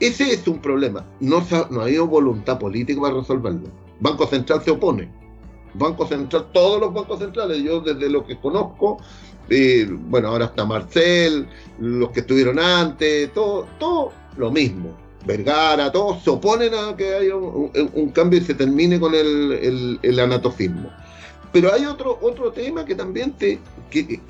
[0.00, 1.04] Ese es un problema.
[1.20, 3.68] No, no ha habido voluntad política para resolverlo.
[4.00, 5.10] Banco Central se opone.
[5.74, 8.98] Banco Central, todos los bancos centrales, yo desde lo que conozco,
[9.50, 11.46] eh, bueno, ahora está Marcel,
[11.78, 15.05] los que estuvieron antes, todo, todo lo mismo.
[15.26, 20.20] Vergara, todos se oponen a que haya un, cambio y se termine con el, el,
[20.20, 20.88] anatofismo.
[21.52, 23.58] Pero hay otro, otro tema que también te,
[23.90, 24.20] que,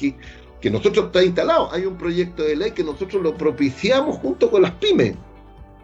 [0.61, 1.71] que, nosotros está instalado.
[1.73, 5.15] Hay un proyecto de ley que nosotros lo propiciamos junto con las pymes.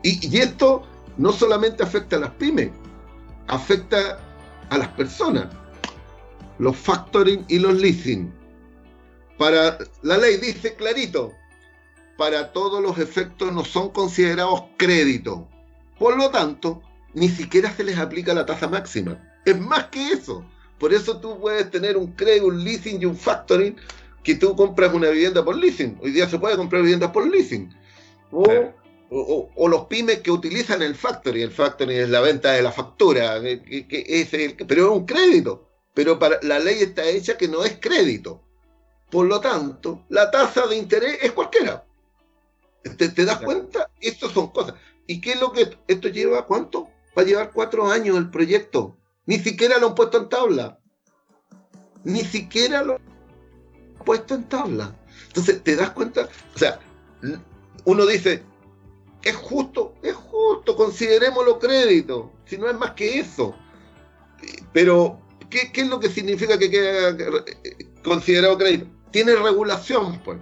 [0.02, 0.82] Y, y esto
[1.18, 2.70] no solamente afecta a las pymes,
[3.48, 4.18] afecta
[4.70, 5.46] a las personas.
[6.58, 8.32] Los factoring y los leasing.
[9.38, 11.32] Para la ley dice clarito,
[12.22, 15.48] para todos los efectos no son considerados crédito.
[15.98, 16.80] Por lo tanto,
[17.14, 19.18] ni siquiera se les aplica la tasa máxima.
[19.44, 20.46] Es más que eso.
[20.78, 23.74] Por eso tú puedes tener un crédito, un leasing y un factoring
[24.22, 25.98] que tú compras una vivienda por leasing.
[26.00, 27.74] Hoy día se puede comprar viviendas por leasing.
[28.30, 31.42] O, los pymes que utilizan el factoring.
[31.42, 35.66] El factoring es la venta de la factura, que, es el, pero es un crédito.
[35.92, 38.40] Pero para, la ley está hecha que no es crédito.
[39.10, 41.84] Por lo tanto, la tasa de interés es cualquiera.
[42.82, 43.90] ¿Te, das cuenta?
[44.00, 44.74] Estas son cosas.
[45.06, 46.46] ¿Y qué es lo que esto lleva?
[46.46, 46.88] ¿Cuánto?
[47.16, 48.96] Va a llevar cuatro años el proyecto.
[49.26, 50.78] Ni siquiera lo han puesto en tabla.
[52.04, 54.96] Ni siquiera lo han puesto en tabla.
[55.28, 56.28] Entonces, ¿te das cuenta?
[56.54, 56.80] O sea,
[57.84, 58.42] uno dice,
[59.22, 62.32] es justo, es justo, considerémoslo crédito.
[62.46, 63.54] Si no es más que eso.
[64.72, 65.20] Pero,
[65.50, 67.54] ¿qué, qué es lo que significa que quede
[68.02, 68.86] considerado crédito?
[69.12, 70.38] Tiene regulación, pues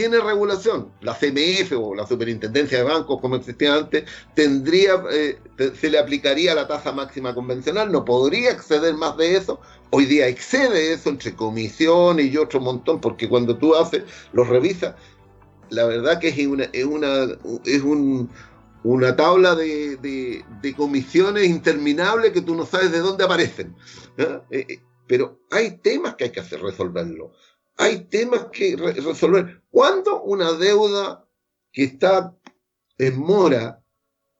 [0.00, 0.90] tiene regulación.
[1.02, 5.38] La CMF o la Superintendencia de Bancos, como existía antes, tendría, eh,
[5.78, 9.60] se le aplicaría la tasa máxima convencional, no podría exceder más de eso.
[9.90, 14.94] Hoy día excede eso entre comisiones y otro montón, porque cuando tú haces, los revisas,
[15.68, 17.36] la verdad que es una, es una,
[17.66, 18.30] es un,
[18.82, 23.76] una tabla de, de, comisiones interminables que tú no sabes de dónde aparecen.
[24.16, 24.40] ¿eh?
[24.50, 27.32] Eh, pero hay temas que hay que hacer resolverlo
[27.80, 29.62] hay temas que resolver.
[29.70, 31.26] ¿Cuándo una deuda
[31.72, 32.36] que está
[32.98, 33.82] en mora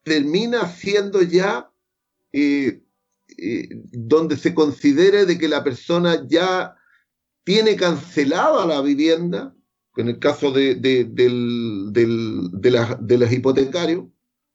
[0.03, 1.72] termina siendo ya
[2.32, 2.82] eh,
[3.38, 6.76] eh, donde se considere de que la persona ya
[7.43, 9.55] tiene cancelada la vivienda,
[9.97, 14.05] en el caso de, de, del, de, de los hipotecarios,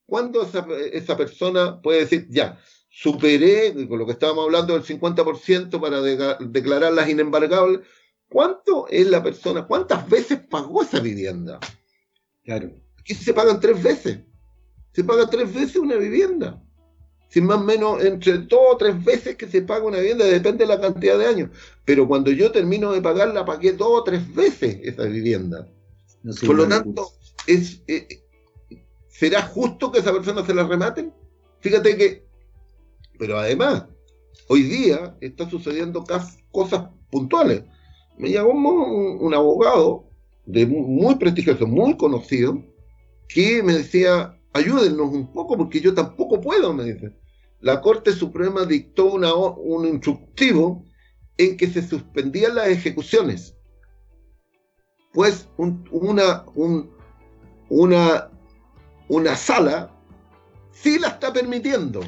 [0.06, 5.82] cuando esa, esa, persona puede decir, ya, superé, con lo que estábamos hablando del 50%
[5.82, 6.02] para
[6.40, 7.82] declararlas inembargables,
[8.30, 11.60] ¿cuánto es la persona, cuántas veces pagó esa vivienda?
[12.44, 12.72] Claro.
[13.00, 14.20] Aquí se pagan tres veces.
[14.94, 16.62] Se paga tres veces una vivienda.
[17.30, 20.66] Sin más o menos entre dos o tres veces que se paga una vivienda, depende
[20.66, 21.50] de la cantidad de años.
[21.84, 25.68] Pero cuando yo termino de pagarla, pagué dos o tres veces esa vivienda.
[26.46, 27.10] Por lo tanto,
[27.46, 28.24] es, eh,
[29.10, 31.14] ¿será justo que esa persona se la rematen?
[31.60, 32.26] Fíjate que
[33.18, 33.86] pero además,
[34.48, 36.04] hoy día está sucediendo
[36.52, 37.64] cosas puntuales.
[38.18, 40.06] Me llamó un, abogado
[40.46, 42.64] de muy, prestigioso, muy conocido,
[43.28, 47.16] que me decía, ayúdennos un poco porque yo tampoco puedo, me dice.
[47.60, 50.86] La Corte Suprema dictó una, un instructivo
[51.38, 53.56] en que se suspendían las ejecuciones.
[55.14, 56.46] Pues una,
[57.70, 58.30] una,
[59.08, 59.92] una sala
[60.72, 62.02] sí la está permitiendo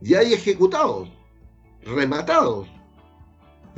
[0.00, 1.08] y hay ejecutados,
[1.82, 2.68] rematados.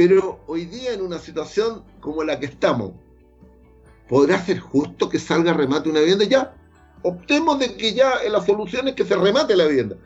[0.00, 2.92] Pero hoy día en una situación como la que estamos,
[4.08, 6.24] ¿podrá ser justo que salga remate una vivienda?
[6.24, 6.54] Ya,
[7.02, 9.96] optemos de que ya la solución es que se remate la vivienda.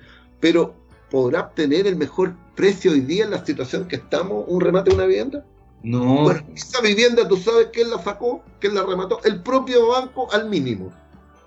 [0.40, 0.74] Pero
[1.12, 4.96] ¿podrá obtener el mejor precio hoy día en la situación que estamos un remate de
[4.96, 5.46] una vivienda?
[5.84, 6.24] No.
[6.24, 10.50] Bueno, esa vivienda, tú sabes quién la sacó, quién la remató, el propio banco al
[10.50, 10.92] mínimo.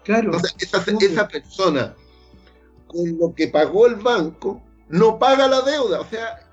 [0.05, 0.31] Claro.
[0.57, 1.97] esa, esa persona
[2.87, 5.99] con lo que pagó el banco, no paga la deuda.
[5.99, 6.46] O sea,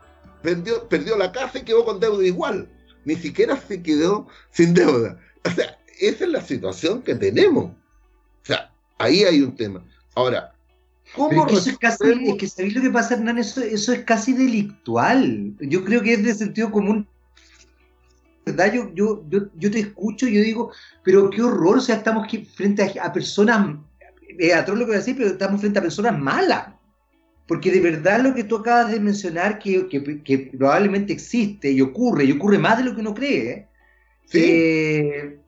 [0.45, 2.69] perdió, perdió la casa y quedó con deuda igual.
[3.05, 5.19] Ni siquiera se quedó sin deuda.
[5.45, 7.65] O sea, esa es la situación que tenemos.
[7.65, 9.85] O sea, ahí hay un tema.
[10.15, 10.55] Ahora,
[11.17, 13.39] ¿cómo es, que casi, es que ¿sabéis lo que pasa, Hernán?
[13.39, 15.55] Eso, eso es casi delictual.
[15.61, 17.09] Yo creo que es de sentido común.
[18.47, 18.73] ¿verdad?
[18.75, 20.73] Yo, yo, yo, yo, te escucho y yo digo,
[21.03, 23.79] pero qué horror, o sea, estamos aquí frente a, a personas
[24.39, 26.69] es atroz lo que voy a decir, pero estamos frente a personas malas.
[27.47, 32.25] Porque de verdad lo que tú acabas de mencionar, que, que, probablemente existe y ocurre,
[32.25, 33.69] y ocurre más de lo que uno cree,
[34.33, 35.39] eh,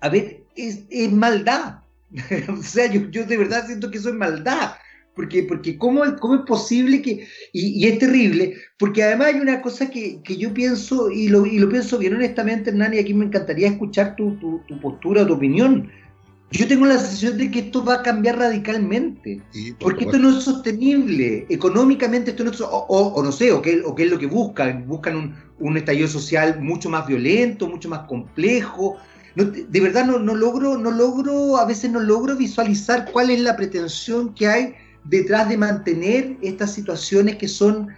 [0.00, 1.80] a ver, es, es maldad.
[2.48, 4.74] o sea, yo, yo, de verdad siento que eso es maldad.
[5.14, 7.26] Porque, porque ¿cómo, cómo es posible que...
[7.52, 11.44] Y, y, es terrible, porque además hay una cosa que, que yo pienso, y lo,
[11.44, 15.26] y lo, pienso bien honestamente, Hernán, y aquí me encantaría escuchar tu, tu, tu postura,
[15.26, 15.90] tu opinión
[16.52, 19.40] yo tengo la sensación de que esto va a cambiar radicalmente,
[19.80, 23.82] porque esto no es sostenible, económicamente esto no es, o, o, no sé, o qué,
[23.84, 27.88] o qué, es lo que buscan, buscan un, un, estallido social mucho más violento, mucho
[27.88, 28.98] más complejo.
[29.34, 33.56] de verdad no, no, logro, no logro, a veces no logro visualizar cuál es la
[33.56, 34.74] pretensión que hay
[35.04, 37.88] detrás de mantener estas situaciones que son,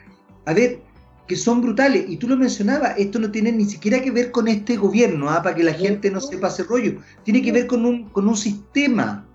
[0.47, 0.81] a ver,
[1.27, 2.05] que son brutales.
[2.09, 5.43] Y tú lo mencionabas, esto no tiene ni siquiera que ver con este gobierno, ¿ah?
[5.43, 7.01] para que la gente no sepa ese rollo.
[7.25, 9.27] Tiene que ver con un, con un sistema,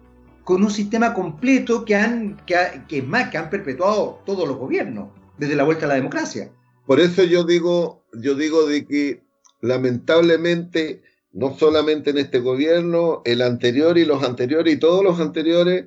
[0.44, 2.56] con un sistema completo que, han, que,
[2.88, 6.52] que es más, que han perpetuado todos los gobiernos, desde la vuelta a la democracia.
[6.86, 9.24] Por eso yo digo, yo digo de que
[9.62, 15.86] lamentablemente, no solamente en este gobierno, el anterior y los anteriores y todos los anteriores,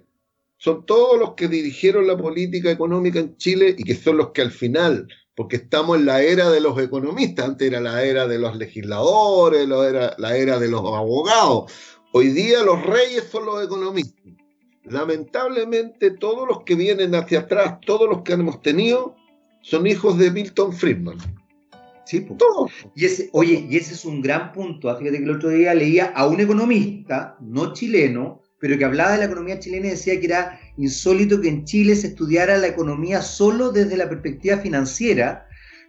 [0.59, 4.43] son todos los que dirigieron la política económica en Chile y que son los que
[4.43, 8.39] al final porque estamos en la era de los economistas, antes era la era de
[8.39, 11.72] los legisladores, la era, la era de los abogados,
[12.12, 14.22] hoy día los reyes son los economistas.
[14.85, 19.14] Lamentablemente todos los que vienen hacia atrás, todos los que hemos tenido,
[19.62, 21.18] son hijos de Milton Friedman.
[22.05, 22.37] Sí, pues.
[22.39, 22.70] todos.
[22.95, 24.91] Y ese, oye, y ese es un gran punto.
[24.91, 24.97] ¿ah?
[24.97, 29.19] Fíjate que el otro día leía a un economista, no chileno, pero que hablaba de
[29.19, 33.21] la economía chilena y decía que era insólito que en Chile se estudiara la economía
[33.21, 35.49] solo desde la perspectiva financiera,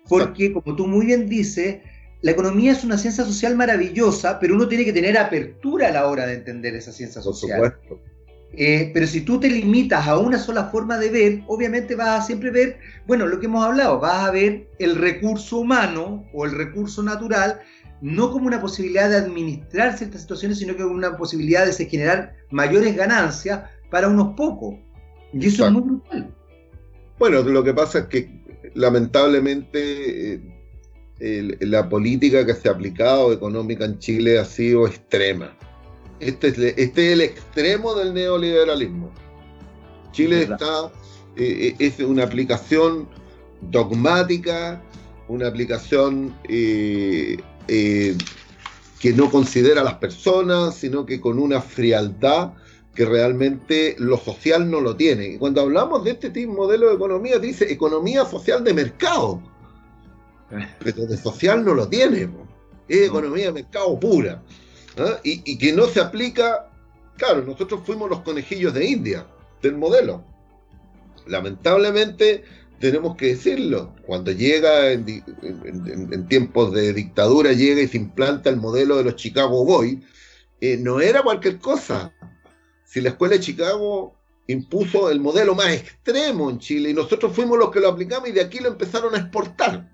[0.10, 1.82] porque como tú muy bien dices,
[2.24, 6.08] la economía es una ciencia social maravillosa, pero uno tiene que tener apertura a la
[6.08, 7.60] hora de entender esa ciencia social.
[7.60, 8.14] Por supuesto.
[8.56, 12.26] Eh, pero si tú te limitas a una sola forma de ver, obviamente vas a
[12.26, 16.52] siempre ver, bueno, lo que hemos hablado, vas a ver el recurso humano o el
[16.54, 17.60] recurso natural
[18.04, 22.36] no como una posibilidad de administrar ciertas situaciones, sino que como una posibilidad de generar
[22.52, 24.76] mayores ganancias para unos pocos.
[25.32, 26.36] Y eso es muy brutal.
[27.18, 28.30] Bueno, lo que pasa es que
[28.74, 30.42] lamentablemente
[31.22, 35.56] eh, la política que se ha aplicado económica en Chile ha sido extrema.
[36.20, 39.12] Este es, este es el extremo del neoliberalismo.
[40.12, 40.92] Chile está,
[41.38, 43.08] eh, es una aplicación
[43.62, 44.84] dogmática,
[45.30, 47.38] una aplicación eh,
[47.68, 48.18] eh,
[49.00, 52.54] que no considera a las personas, sino que con una frialdad
[52.96, 55.28] que realmente lo social no lo tiene.
[55.30, 59.42] Y cuando hablamos de este tipo modelo de economía, dice economía social de mercado.
[60.80, 62.30] Pero de social no lo tiene.
[62.88, 64.44] Es economía de mercado pura.
[64.98, 65.20] ¿ah?
[65.24, 66.70] Y, y, que no se aplica.
[67.18, 69.26] Claro, nosotros fuimos los conejillos de India
[69.62, 70.24] del modelo.
[71.26, 72.44] Lamentablemente,
[72.84, 78.58] tenemos que decirlo, cuando llega en, en, tiempos de dictadura, llega y se implanta el
[78.58, 80.00] modelo de los Chicago Boys,
[80.60, 82.14] eh, no era cualquier cosa.
[82.84, 84.14] Si la escuela de Chicago
[84.48, 88.34] impuso el modelo más extremo en Chile y nosotros fuimos los que lo aplicamos y
[88.34, 89.90] de aquí lo empezaron a exportar.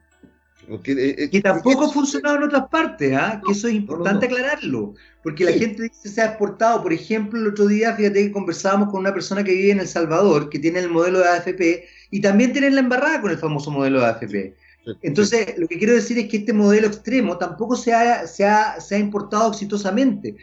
[0.68, 3.40] Porque, eh, eh, tampoco ha funcionado en otras partes, ¿ah?
[3.46, 6.82] que eso es importante aclararlo, porque la gente dice que se ha exportado.
[6.82, 9.88] Por ejemplo, el otro día, fíjate que conversábamos con una persona que vive en El
[9.88, 13.72] Salvador, que tiene el modelo de AFP, y también tiene la embarrada con el famoso
[13.72, 14.56] modelo de AFP.
[15.02, 18.80] Entonces, lo que quiero decir es que este modelo extremo tampoco se ha, se ha,
[18.80, 20.36] se ha importado exitosamente.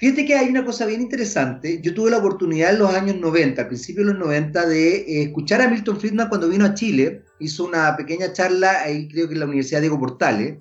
[0.00, 1.78] Fíjate que hay una cosa bien interesante.
[1.82, 5.22] Yo tuve la oportunidad en los años 90, al principio de los 90, de eh,
[5.24, 7.22] escuchar a Milton Friedman cuando vino a Chile.
[7.38, 10.56] Hizo una pequeña charla ahí, creo que en la Universidad Diego Portales.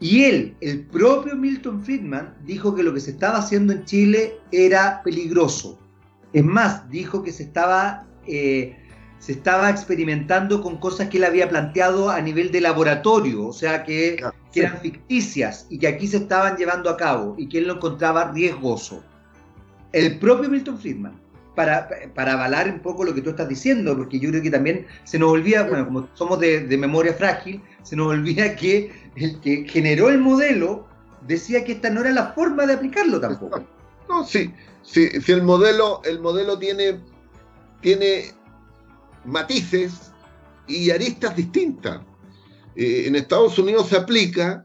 [0.00, 4.34] Y él, el propio Milton Friedman, dijo que lo que se estaba haciendo en Chile
[4.50, 5.78] era peligroso.
[6.34, 8.76] Es más, dijo que se estaba eh,
[9.22, 13.84] se estaba experimentando con cosas que él había planteado a nivel de laboratorio, o sea,
[13.84, 14.20] que,
[14.52, 18.32] eran ficticias y que aquí se estaban llevando a cabo y que él lo encontraba
[18.32, 19.02] riesgoso.
[19.92, 21.20] El propio Milton Friedman,
[21.54, 24.86] para, para avalar un poco lo que tú estás diciendo, porque yo creo que también
[25.04, 29.68] se nos olvida, bueno, como somos de, memoria frágil, se nos olvida que el que
[29.68, 30.88] generó el modelo
[31.28, 33.64] decía que esta no era la forma de aplicarlo tampoco.
[34.08, 34.52] No, sí,
[34.82, 36.98] sí, si el modelo, el modelo tiene,
[37.80, 38.32] tiene
[39.24, 40.12] matices
[40.66, 42.00] y aristas distintas.
[42.74, 44.64] Eh, en Estados Unidos se aplica,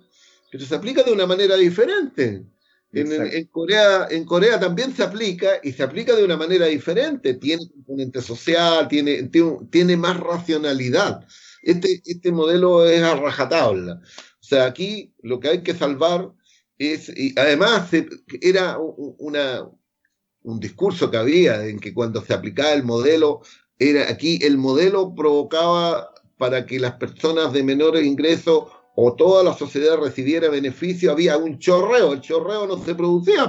[0.51, 2.45] pero se aplica de una manera diferente.
[2.93, 7.35] En, Corea, en Corea también se aplica y se aplica de una manera diferente.
[7.35, 9.29] Tiene componente social, tiene,
[9.69, 11.25] tiene, más racionalidad.
[11.61, 14.01] Este, este modelo es a rajatabla.
[14.39, 16.31] O sea, aquí lo que hay que salvar
[16.77, 17.89] es, y además
[18.41, 19.69] era una,
[20.43, 23.41] un discurso que había en que cuando se aplicaba el modelo
[23.79, 28.65] era aquí el modelo provocaba para que las personas de menores ingresos
[28.99, 33.45] o toda la sociedad recibiera beneficio, había un chorreo, el chorreo no se producía.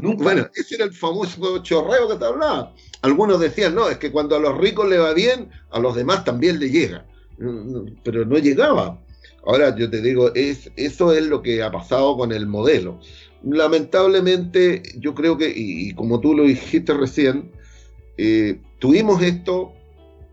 [0.00, 2.72] Bueno, ese era el famoso chorreo que te hablaba.
[3.02, 6.24] Algunos decían, no, es que cuando a los ricos le va bien, a los demás
[6.24, 7.04] también le llega.
[8.04, 9.02] Pero no llegaba.
[9.44, 13.00] Ahora yo te digo, es, eso es lo que ha pasado con el modelo.
[13.42, 17.50] Lamentablemente, yo creo que, y, y como tú lo dijiste recién,
[18.16, 19.72] eh, tuvimos esto,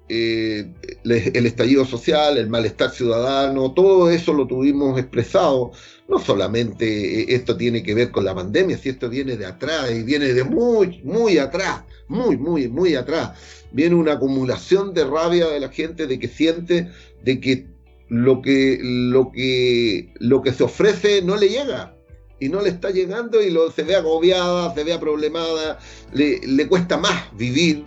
[0.08, 0.72] eh,
[1.04, 5.72] el estallido social, el malestar ciudadano, todo eso lo tuvimos expresado.
[6.08, 9.92] No solamente eh, esto tiene que ver con la pandemia, si esto viene de atrás
[9.92, 13.32] y viene de muy, muy atrás, muy, muy, muy atrás.
[13.72, 16.90] Viene una acumulación de rabia de la gente, de que siente
[17.24, 17.66] de que
[18.08, 21.96] lo que, lo que, lo que se ofrece no le llega
[22.40, 25.80] y no le está llegando y lo, se ve agobiada, se ve problemada,
[26.14, 27.84] le, le cuesta más vivir.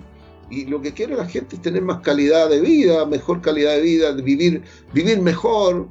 [0.50, 3.82] Y lo que quiere la gente es tener más calidad de vida, mejor calidad de
[3.82, 5.88] vida, vivir, vivir mejor,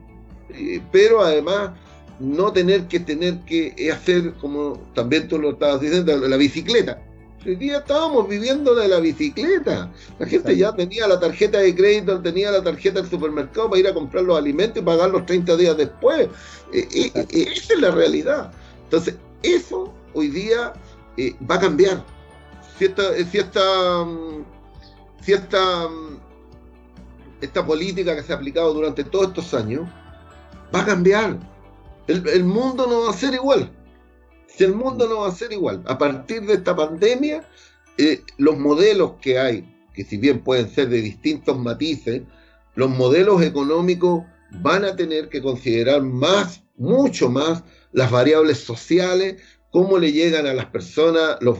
[0.49, 1.71] eh, pero además
[2.19, 7.01] no tener que tener que hacer, como también tú lo estabas diciendo, la bicicleta.
[7.45, 9.89] Hoy día estábamos viviendo de la bicicleta.
[10.19, 13.87] La gente ya tenía la tarjeta de crédito, tenía la tarjeta del supermercado para ir
[13.87, 16.27] a comprar los alimentos y pagarlos 30 días después.
[16.73, 18.51] Eh, eh, eh, esa es la realidad.
[18.83, 20.73] Entonces, eso hoy día
[21.49, 22.03] va a cambiar.
[22.77, 23.39] Si esta, si
[25.33, 26.19] mm,
[27.41, 29.87] mm, política que se ha aplicado durante todos estos años
[30.73, 31.37] va a cambiar.
[32.07, 33.71] El, el mundo no va a ser igual.
[34.47, 37.47] Si el mundo no va a ser igual, a partir de esta pandemia,
[37.97, 42.21] eh, los modelos que hay, que si bien pueden ser de distintos matices,
[42.75, 49.97] los modelos económicos van a tener que considerar más, mucho más, las variables sociales, cómo
[49.97, 51.59] le llegan a las personas los,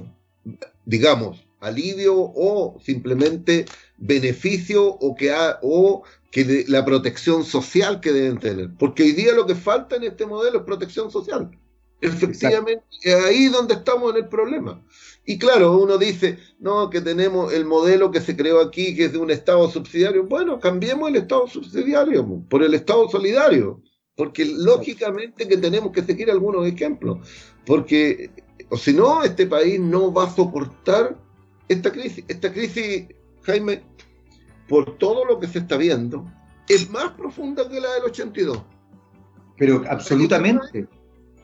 [0.88, 3.66] digamos, alivio o simplemente
[3.98, 8.70] beneficio o que, o que la protección social que deben tener.
[8.80, 11.52] Porque hoy día lo que falta en este modelo es protección social.
[12.00, 14.82] Efectivamente, es ahí donde estamos en el problema.
[15.26, 19.12] Y claro, uno dice, no, que tenemos el modelo que se creó aquí, que es
[19.12, 20.24] de un Estado subsidiario.
[20.24, 23.82] Bueno, cambiemos el Estado subsidiario por el Estado solidario,
[24.16, 27.28] porque lógicamente que tenemos que seguir algunos ejemplos,
[27.66, 28.30] porque
[28.70, 31.18] o si no, este país no va a soportar
[31.68, 32.26] esta crisis.
[32.28, 33.08] Esta crisis,
[33.44, 33.84] Jaime,
[34.68, 36.26] por todo lo que se está viendo,
[36.68, 38.62] es más profunda que la del 82.
[39.58, 40.88] Pero absolutamente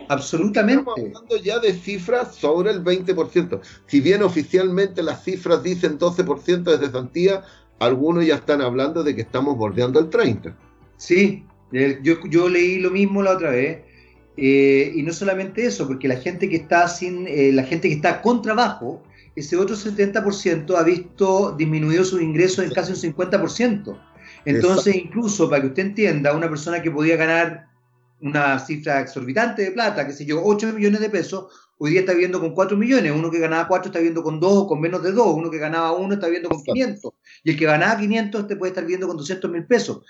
[0.09, 0.82] Absolutamente.
[0.82, 3.61] Estamos hablando ya de cifras sobre el 20%.
[3.88, 7.43] Si bien oficialmente las cifras dicen 12% de cesantía,
[7.80, 10.55] algunos ya están hablando de que estamos bordeando el 30%.
[10.97, 13.84] Sí, yo, yo leí lo mismo la otra vez.
[14.36, 17.95] Eh, y no solamente eso, porque la gente que está sin, eh, la gente que
[17.95, 19.03] está con trabajo,
[19.36, 23.99] ese otro 70% ha visto disminuido sus ingresos en casi un 50%.
[24.45, 27.67] Entonces, incluso para que usted entienda, una persona que podía ganar
[28.21, 31.45] una cifra exorbitante de plata, que se yo, 8 millones de pesos,
[31.77, 34.53] hoy día está viviendo con 4 millones, uno que ganaba 4 está viviendo con 2
[34.53, 37.13] o con menos de 2, uno que ganaba 1 está viviendo con 500,
[37.43, 40.05] y el que ganaba 500 este puede estar viviendo con 200 mil pesos.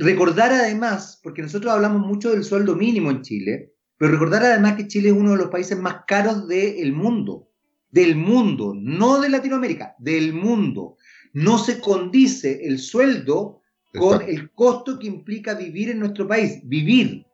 [0.00, 4.88] Recordar además, porque nosotros hablamos mucho del sueldo mínimo en Chile, pero recordar además que
[4.88, 7.50] Chile es uno de los países más caros del mundo,
[7.90, 10.96] del mundo, no de Latinoamérica, del mundo.
[11.34, 13.60] No se condice el sueldo
[13.92, 17.26] con el costo que implica vivir en nuestro país, vivir.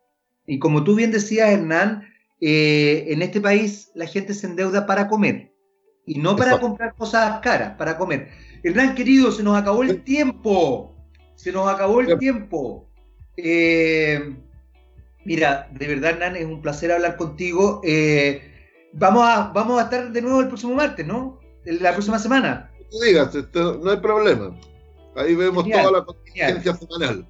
[0.45, 2.03] Y como tú bien decías, Hernán,
[2.41, 5.53] eh, en este país la gente se endeuda para comer
[6.05, 8.27] y no para comprar cosas caras, para comer.
[8.61, 10.96] Hernán, querido, se nos acabó el tiempo.
[11.37, 12.89] Se nos acabó el tiempo.
[13.37, 14.35] Eh,
[15.23, 17.79] mira, de verdad, Hernán, es un placer hablar contigo.
[17.83, 18.41] Eh,
[18.93, 21.39] vamos, a, vamos a estar de nuevo el próximo martes, ¿no?
[21.63, 22.71] La próxima semana.
[22.89, 24.59] Tú digas, no hay problema.
[25.15, 27.27] Ahí vemos toda la contingencia semanal.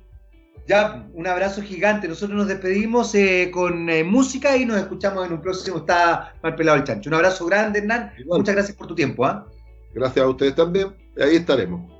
[0.67, 2.07] Ya, un abrazo gigante.
[2.07, 6.77] Nosotros nos despedimos eh, con música y nos escuchamos en un próximo Está Mal Pelado
[6.77, 7.09] el Chancho.
[7.09, 8.13] Un abrazo grande, Hernán.
[8.25, 9.25] Muchas gracias por tu tiempo.
[9.25, 9.47] ¿ah?
[9.93, 10.95] Gracias a ustedes también.
[11.19, 11.96] Ahí estaremos.